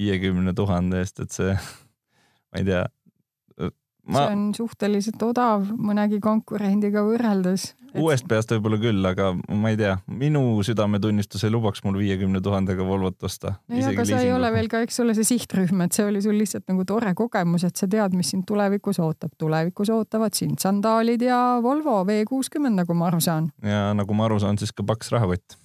viiekümne 0.00 0.54
tuhande 0.56 1.02
eest, 1.02 1.20
et 1.20 1.34
see, 1.34 1.54
ma 2.50 2.62
ei 2.62 2.66
tea 2.66 2.84
ma.... 4.06 4.24
see 4.24 4.32
on 4.34 4.48
suhteliselt 4.56 5.22
odav 5.24 5.68
mõnegi 5.76 6.20
konkurendiga 6.22 7.02
võrreldes. 7.06 7.70
uuest 7.98 8.26
peast 8.30 8.52
võib-olla 8.54 8.78
küll, 8.82 9.06
aga 9.06 9.32
ma 9.34 9.72
ei 9.72 9.78
tea, 9.80 9.96
minu 10.06 10.42
südametunnistus 10.66 11.44
ei 11.46 11.54
lubaks 11.54 11.82
mul 11.86 11.98
viiekümne 12.00 12.42
tuhandega 12.44 12.86
Volvot 12.86 13.22
osta. 13.26 13.56
nojah, 13.68 13.92
aga 13.94 14.06
sa 14.08 14.20
ei 14.24 14.32
ole 14.34 14.52
veel 14.54 14.70
ka, 14.72 14.82
eks 14.86 15.00
ole, 15.04 15.16
see 15.18 15.28
sihtrühm, 15.32 15.84
et 15.86 15.96
see 15.96 16.06
oli 16.06 16.22
sul 16.24 16.38
lihtsalt 16.38 16.68
nagu 16.70 16.86
tore 16.88 17.14
kogemus, 17.18 17.66
et 17.68 17.80
sa 17.80 17.88
tead, 17.90 18.16
mis 18.18 18.32
sind 18.34 18.46
tulevikus 18.48 19.00
ootab. 19.02 19.34
tulevikus 19.38 19.90
ootavad 19.94 20.36
sind 20.38 20.62
sandaalid 20.62 21.26
ja 21.26 21.40
Volvo 21.62 22.02
V 22.06 22.22
kuuskümmend, 22.28 22.82
nagu 22.82 22.94
ma 22.94 23.10
aru 23.10 23.20
saan. 23.24 23.50
ja 23.64 23.90
nagu 23.96 24.14
ma 24.14 24.30
aru 24.30 24.40
saan, 24.42 24.58
siis 24.60 24.72
ka 24.72 24.86
paks 24.86 25.12
rahakott 25.14 25.58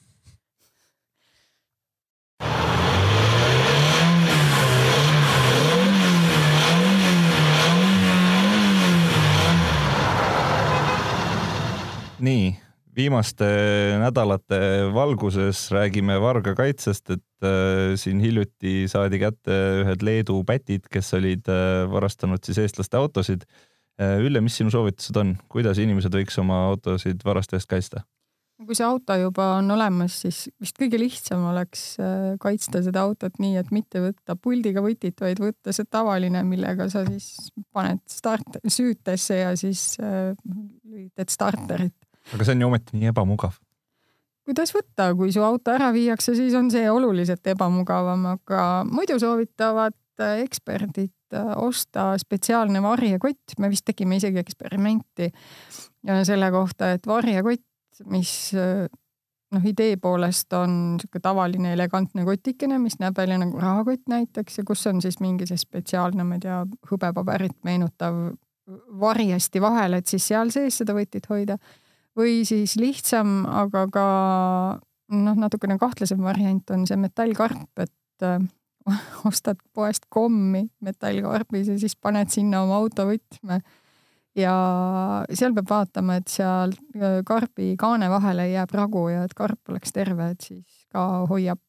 nii, 12.26 12.56
viimaste 12.96 13.48
nädalate 14.00 14.60
valguses 14.96 15.68
räägime 15.74 16.18
varga 16.22 16.56
kaitsest, 16.58 17.10
et 17.18 17.46
äh, 17.46 17.94
siin 18.00 18.22
hiljuti 18.24 18.86
saadi 18.92 19.20
kätte 19.22 19.60
ühed 19.84 20.04
Leedu 20.06 20.42
pätid, 20.48 20.88
kes 20.92 21.14
olid 21.18 21.48
äh, 21.52 21.86
varastanud 21.92 22.44
siis 22.46 22.62
eestlaste 22.64 23.00
autosid 23.00 23.48
äh,. 24.00 24.20
Ülle, 24.24 24.42
mis 24.44 24.58
sinu 24.60 24.72
soovitused 24.74 25.16
on, 25.22 25.38
kuidas 25.52 25.80
inimesed 25.80 26.14
võiks 26.16 26.40
oma 26.42 26.66
autosid 26.72 27.24
varaste 27.28 27.60
eest 27.60 27.72
kaitsta? 27.72 28.06
kui 28.66 28.76
see 28.78 28.86
auto 28.88 29.18
juba 29.20 29.50
on 29.58 29.68
olemas, 29.76 30.14
siis 30.24 30.46
vist 30.64 30.78
kõige 30.80 30.96
lihtsam 30.96 31.44
oleks 31.50 31.98
äh, 32.00 32.38
kaitsta 32.40 32.80
seda 32.86 33.04
autot 33.04 33.36
nii, 33.44 33.58
et 33.60 33.72
mitte 33.76 34.00
võtta 34.00 34.38
puldiga 34.40 34.80
võtit, 34.84 35.20
vaid 35.20 35.42
võtta 35.44 35.76
see 35.76 35.88
tavaline, 35.92 36.40
millega 36.48 36.88
sa 36.90 37.04
siis 37.08 37.52
paned 37.76 38.00
start, 38.10 38.62
süütesse 38.64 39.42
ja 39.42 39.52
siis 39.60 39.98
äh, 40.00 40.32
lülitad 40.88 41.34
starterit 41.36 41.98
aga 42.34 42.48
see 42.48 42.56
on 42.56 42.64
ju 42.64 42.70
ometi 42.70 43.00
nii 43.00 43.12
ebamugav. 43.12 43.60
kuidas 44.46 44.74
võtta, 44.76 45.10
kui 45.18 45.32
su 45.34 45.44
auto 45.46 45.74
ära 45.74 45.92
viiakse, 45.94 46.36
siis 46.38 46.54
on 46.58 46.70
see 46.74 46.90
oluliselt 46.92 47.48
ebamugavam, 47.56 48.28
aga 48.36 48.66
muidu 48.90 49.18
soovitavad 49.22 49.96
äh, 50.22 50.42
eksperdid 50.46 51.34
äh, 51.34 51.54
osta 51.58 52.12
spetsiaalne 52.22 52.82
varjekott, 52.86 53.58
me 53.60 53.72
vist 53.74 53.88
tegime 53.90 54.22
isegi 54.22 54.42
eksperimenti 54.42 55.32
selle 56.06 56.52
kohta, 56.54 56.92
et 56.94 57.08
varjekott, 57.10 57.66
mis 58.14 58.30
äh, 58.54 58.86
noh, 59.56 59.66
idee 59.66 59.98
poolest 60.02 60.54
on 60.54 60.76
niisugune 60.96 61.24
tavaline 61.24 61.74
elegantne 61.74 62.26
kotikene, 62.28 62.80
mis 62.82 63.00
näeb 63.02 63.18
välja 63.18 63.38
nagu 63.42 63.60
rahakott 63.62 64.06
näiteks 64.12 64.60
ja 64.60 64.66
kus 64.68 64.86
on 64.92 65.02
siis 65.04 65.20
mingi 65.24 65.48
see 65.50 65.60
spetsiaalne, 65.60 66.26
ma 66.28 66.38
ei 66.38 66.46
tea, 66.46 66.62
hõbepaberit 66.92 67.58
meenutav 67.68 68.36
varjesti 69.00 69.62
vahel, 69.62 70.00
et 70.00 70.10
siis 70.10 70.26
seal 70.32 70.52
sees 70.54 70.82
seda 70.82 70.96
võtit 70.98 71.28
hoida 71.30 71.58
või 72.18 72.44
siis 72.48 72.76
lihtsam, 72.80 73.44
aga 73.48 73.86
ka 73.92 74.06
noh, 75.12 75.40
natukene 75.40 75.78
kahtlasem 75.82 76.22
variant 76.24 76.72
on 76.76 76.86
see 76.88 76.98
metallkarp, 77.00 77.84
et 77.84 78.26
äh, 78.26 78.40
ostad 79.30 79.60
poest 79.74 80.08
kommi 80.14 80.66
metallkarbis 80.86 81.74
ja 81.74 81.80
siis 81.82 81.98
paned 81.98 82.32
sinna 82.34 82.64
oma 82.66 82.80
autovõtme. 82.84 83.62
ja 84.36 84.56
seal 85.32 85.54
peab 85.56 85.70
vaatama, 85.70 86.20
et 86.20 86.32
seal 86.32 86.74
äh, 86.96 87.22
karbi 87.28 87.76
kaane 87.80 88.10
vahele 88.12 88.50
ei 88.50 88.58
jää 88.58 88.68
pragu 88.72 89.08
ja 89.10 89.24
et 89.24 89.34
karp 89.34 89.74
oleks 89.74 89.94
terve, 89.96 90.32
et 90.32 90.42
siis 90.42 90.88
ka 90.92 91.26
hoiab 91.30 91.62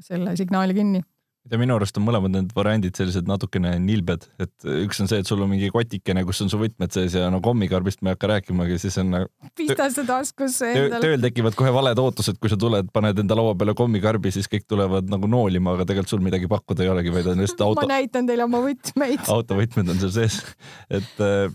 selle 0.00 0.36
signaali 0.36 0.74
kinni 0.74 1.02
ja 1.50 1.60
minu 1.60 1.76
arust 1.76 1.98
on 2.00 2.06
mõlemad 2.06 2.32
need 2.32 2.52
variandid 2.56 2.96
sellised 2.96 3.28
natukene 3.28 3.74
nilbed, 3.82 4.24
et 4.40 4.68
üks 4.84 5.00
on 5.02 5.10
see, 5.10 5.20
et 5.20 5.28
sul 5.28 5.42
on 5.44 5.50
mingi 5.50 5.68
kotikene, 5.72 6.24
kus 6.24 6.40
on 6.44 6.52
su 6.52 6.60
võtmed 6.60 6.94
sees 6.94 7.16
ja 7.18 7.28
no 7.32 7.40
kommikarbist 7.44 8.00
me 8.02 8.12
ei 8.12 8.16
hakka 8.16 8.30
rääkimagi, 8.32 8.78
siis 8.80 8.96
on 9.02 9.12
nagu. 9.12 9.28
pista 9.58 9.90
see 9.92 10.08
taskusse 10.08 10.70
endale. 10.72 11.02
tööl 11.04 11.26
tekivad 11.26 11.58
kohe 11.58 11.72
valed 11.74 12.00
ootused, 12.00 12.40
kui 12.40 12.52
sa 12.52 12.58
tuled, 12.60 12.88
paned 12.94 13.20
enda 13.24 13.36
laua 13.36 13.56
peale 13.60 13.76
kommikarbi, 13.76 14.32
siis 14.34 14.48
kõik 14.50 14.64
tulevad 14.70 15.12
nagu 15.12 15.28
noolima, 15.30 15.76
aga 15.76 15.88
tegelikult 15.90 16.16
sul 16.16 16.24
midagi 16.24 16.48
pakkuda 16.50 16.86
ei 16.86 16.94
olegi, 16.94 17.12
vaid 17.14 17.28
on 17.34 17.44
lihtsalt 17.44 17.64
auto. 17.68 17.84
ma 17.84 17.98
näitan 17.98 18.30
teile 18.30 18.48
oma 18.48 18.64
võtmeid 18.64 19.28
autovõtmed 19.34 19.92
on 19.92 20.00
seal 20.00 20.16
sees, 20.16 20.40
et 20.88 21.24
äh, 21.24 21.52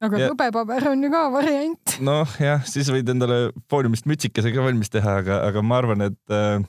aga 0.00 0.24
ja... 0.24 0.32
hõbepaber 0.32 0.88
on 0.90 1.04
ju 1.04 1.12
ka 1.12 1.22
variant. 1.36 1.96
noh, 2.04 2.36
jah, 2.40 2.64
siis 2.68 2.88
võid 2.92 3.08
endale 3.12 3.40
fooliumist 3.72 4.08
mütsikese 4.08 4.52
ka 4.54 4.64
valmis 4.64 4.92
teha, 4.92 5.20
aga, 5.20 5.42
aga 5.48 5.64
ma 5.64 5.80
arvan, 5.82 6.08
et, 6.08 6.20
äh, 6.32 6.62
et 6.64 6.68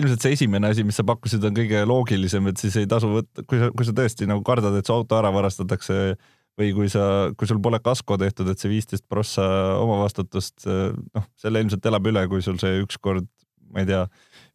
ilmselt 0.00 0.24
see 0.24 0.34
esimene 0.36 0.70
asi, 0.72 0.84
mis 0.86 0.98
sa 0.98 1.04
pakkusid, 1.06 1.44
on 1.46 1.56
kõige 1.56 1.82
loogilisem, 1.86 2.48
et 2.50 2.60
siis 2.60 2.76
ei 2.80 2.88
tasu 2.90 3.10
võtta, 3.12 3.44
kui 3.46 3.60
sa, 3.60 3.70
kui 3.74 3.86
sa 3.86 3.94
tõesti 3.96 4.28
nagu 4.30 4.42
kardad, 4.46 4.74
et 4.78 4.88
su 4.88 4.94
auto 4.94 5.18
ära 5.18 5.30
varastatakse 5.34 6.16
või 6.58 6.70
kui 6.74 6.90
sa, 6.90 7.30
kui 7.38 7.50
sul 7.50 7.60
pole 7.62 7.80
kasko 7.82 8.18
tehtud, 8.20 8.50
et 8.50 8.62
see 8.62 8.70
viisteist 8.70 9.06
prossa 9.10 9.44
omavastutust, 9.82 10.66
noh, 10.66 11.30
selle 11.40 11.62
ilmselt 11.62 11.86
elab 11.90 12.10
üle, 12.10 12.26
kui 12.30 12.42
sul 12.46 12.60
see 12.62 12.82
ükskord, 12.82 13.26
ma 13.74 13.82
ei 13.82 13.88
tea, 13.88 14.04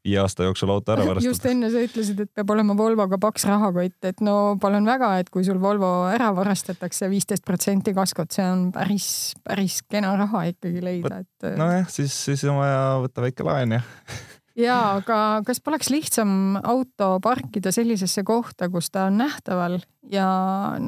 viie 0.06 0.19
aasta 0.21 0.45
jooksul 0.47 0.71
auto 0.71 0.93
ära 0.93 1.04
varastatakse. 1.04 1.28
just 1.28 1.47
enne 1.49 1.67
sa 1.73 1.82
ütlesid, 1.84 2.21
et 2.23 2.32
peab 2.36 2.54
olema 2.56 2.75
Volvoga 2.80 3.19
paks 3.19 3.43
rahakott, 3.49 3.97
et 4.08 4.23
no 4.23 4.56
palun 4.62 4.88
väga, 4.88 5.12
et 5.19 5.32
kui 5.34 5.43
sul 5.47 5.60
Volvo 5.60 5.91
ära 6.08 6.32
varastatakse 6.36 7.10
viisteist 7.12 7.43
protsenti 7.47 7.91
kaskot, 7.95 8.32
see 8.36 8.47
on 8.47 8.69
päris, 8.75 9.10
päris 9.43 9.82
kena 9.91 10.15
raha 10.19 10.45
ikkagi 10.54 10.84
leida, 10.84 11.23
et. 11.25 11.52
nojah, 11.60 11.88
siis, 11.91 12.15
siis 12.15 12.47
on 12.47 12.62
vaja 12.62 12.84
võtta 13.04 13.28
väike 13.28 13.47
laen 13.47 13.80
ja 13.80 13.84
ja 14.60 14.78
aga 14.98 15.17
kas 15.48 15.62
poleks 15.63 15.89
lihtsam 15.93 16.60
auto 16.60 17.12
parkida 17.24 17.72
sellisesse 17.76 18.24
kohta, 18.28 18.69
kus 18.72 18.89
ta 18.93 19.08
on 19.10 19.19
nähtaval 19.22 19.80
ja 20.12 20.30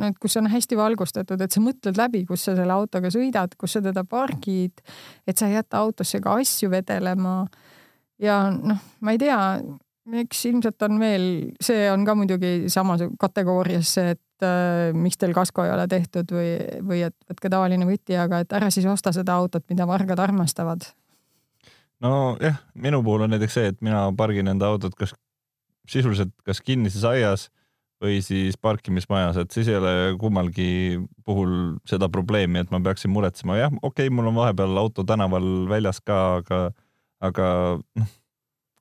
et 0.08 0.18
kus 0.22 0.38
on 0.40 0.50
hästi 0.52 0.78
valgustatud, 0.80 1.42
et 1.42 1.54
sa 1.54 1.64
mõtled 1.64 2.00
läbi, 2.00 2.24
kus 2.30 2.48
sa 2.48 2.56
selle 2.58 2.76
autoga 2.76 3.12
sõidad, 3.14 3.56
kus 3.60 3.78
sa 3.78 3.84
teda 3.84 4.04
pargid, 4.08 4.84
et 5.28 5.38
sa 5.38 5.50
ei 5.50 5.58
jäta 5.60 5.82
autosse 5.84 6.22
ka 6.24 6.36
asju 6.42 6.72
vedelema. 6.74 7.46
ja 8.22 8.44
noh, 8.52 8.82
ma 9.02 9.16
ei 9.16 9.22
tea, 9.22 9.40
eks 10.22 10.46
ilmselt 10.50 10.82
on 10.88 11.00
veel, 11.02 11.30
see 11.62 11.86
on 11.92 12.06
ka 12.06 12.16
muidugi 12.18 12.72
samas 12.74 13.04
kategoorias 13.22 13.94
see, 13.98 14.16
et 14.18 14.46
äh, 14.46 14.90
miks 14.98 15.22
teil 15.22 15.36
kasko 15.38 15.66
ei 15.66 15.74
ole 15.74 15.88
tehtud 15.88 16.34
või, 16.34 16.56
või 16.88 17.06
et 17.08 17.18
võtke 17.30 17.50
tavaline 17.50 17.88
võti, 17.90 18.18
aga 18.18 18.42
et 18.44 18.58
ära 18.58 18.72
siis 18.74 18.90
osta 18.90 19.14
seda 19.16 19.38
autot, 19.38 19.66
mida 19.70 19.88
vargad 19.90 20.20
armastavad 20.20 20.90
nojah, 22.02 22.62
minu 22.74 23.02
puhul 23.06 23.26
on 23.26 23.36
näiteks 23.36 23.58
see, 23.58 23.74
et 23.74 23.82
mina 23.86 24.06
pargin 24.18 24.50
enda 24.52 24.70
autot 24.74 24.96
kas 24.98 25.14
sisuliselt 25.90 26.34
kas 26.46 26.62
kinnises 26.66 27.04
aias 27.08 27.50
või 28.02 28.18
siis 28.26 28.58
parkimismajas, 28.58 29.38
et 29.44 29.54
siis 29.54 29.70
ei 29.70 29.78
ole 29.78 29.92
kummalgi 30.20 31.02
puhul 31.26 31.76
seda 31.90 32.10
probleemi, 32.10 32.64
et 32.64 32.72
ma 32.74 32.82
peaksin 32.82 33.14
muretsema, 33.14 33.60
jah, 33.60 33.74
okei 33.82 34.08
okay,, 34.08 34.14
mul 34.14 34.32
on 34.32 34.40
vahepeal 34.40 34.80
auto 34.82 35.06
tänaval 35.06 35.46
väljas 35.70 36.02
ka, 36.02 36.18
aga, 36.40 36.64
aga 37.22 37.52
noh, 37.78 38.10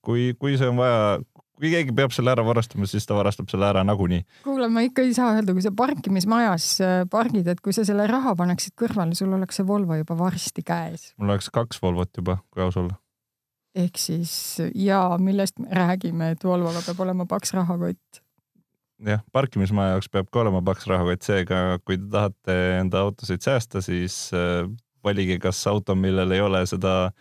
kui, 0.07 0.31
kui 0.41 0.57
see 0.57 0.71
on 0.73 0.81
vaja, 0.81 1.19
kui 1.61 1.75
keegi 1.75 1.93
peab 1.97 2.17
selle 2.17 2.33
ära 2.33 2.47
varastama, 2.47 2.89
siis 2.89 3.05
ta 3.05 3.19
varastab 3.19 3.53
selle 3.53 3.69
ära 3.69 3.85
nagunii. 3.85 4.23
kuule, 4.47 4.71
ma 4.73 4.87
ikka 4.89 5.05
ei 5.05 5.13
saa 5.17 5.35
öelda, 5.37 5.53
kui 5.53 5.67
sa 5.67 5.75
parkimismajas 5.77 6.71
äh, 6.81 6.97
pargid, 7.13 7.53
et 7.53 7.61
kui 7.61 7.77
sa 7.77 7.85
selle 7.85 8.09
raha 8.09 8.33
paneksid 8.39 8.73
kõrvale, 8.81 9.19
sul 9.19 9.37
oleks 9.37 9.61
see 9.61 9.69
Volvo 9.69 10.01
juba 10.01 10.17
varsti 10.17 10.65
käes. 10.65 11.11
mul 11.21 11.35
oleks 11.35 11.53
kaks 11.53 11.85
Volvot 11.85 12.17
juba, 12.17 12.41
kui 12.49 12.65
aus 12.65 12.81
olla 12.81 12.97
ehk 13.75 13.99
siis 14.01 14.33
ja 14.75 15.03
millest 15.23 15.59
me 15.63 15.71
räägime, 15.71 16.33
et 16.35 16.45
Volvoga 16.45 16.83
peab 16.87 17.01
olema 17.07 17.27
paks 17.27 17.55
rahakott. 17.55 18.23
jah, 19.07 19.23
parkimismaja 19.33 19.97
jaoks 19.97 20.11
peab 20.13 20.29
ka 20.33 20.43
olema 20.43 20.63
paks 20.63 20.87
rahakott, 20.91 21.23
seega 21.25 21.79
kui 21.85 21.99
te 21.99 22.11
tahate 22.11 22.61
enda 22.81 23.05
autosid 23.07 23.43
säästa, 23.47 23.83
siis 23.85 24.29
äh, 24.35 24.69
valige 25.05 25.39
kas 25.39 25.63
auto, 25.67 25.95
millel 25.95 26.37
ei 26.37 26.41
ole 26.45 26.65
seda 26.69 27.13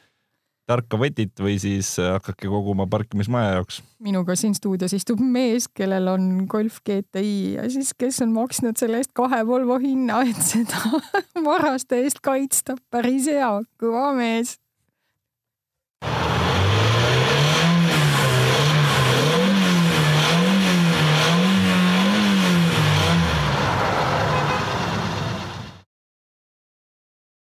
tarka 0.70 1.00
võtit 1.02 1.40
või 1.42 1.56
siis 1.62 1.96
äh, 2.02 2.12
hakake 2.18 2.50
koguma 2.50 2.88
parkimismaja 2.90 3.54
jaoks. 3.60 3.82
minuga 4.04 4.36
siin 4.36 4.56
stuudios 4.58 4.94
istub 4.98 5.22
mees, 5.22 5.68
kellel 5.70 6.10
on 6.12 6.48
Golf 6.50 6.82
GTI 6.86 7.56
ja 7.60 7.70
siis, 7.70 7.94
kes 7.94 8.22
on 8.26 8.34
maksnud 8.34 8.82
selle 8.82 9.02
eest 9.02 9.14
kahe 9.18 9.46
Volvo 9.48 9.78
hinna, 9.82 10.24
et 10.30 10.42
seda 10.46 10.82
varaste 11.50 12.02
eest 12.04 12.24
kaitsta. 12.26 12.76
päris 12.92 13.30
hea, 13.30 13.54
kõva 13.82 14.10
mees 14.18 14.58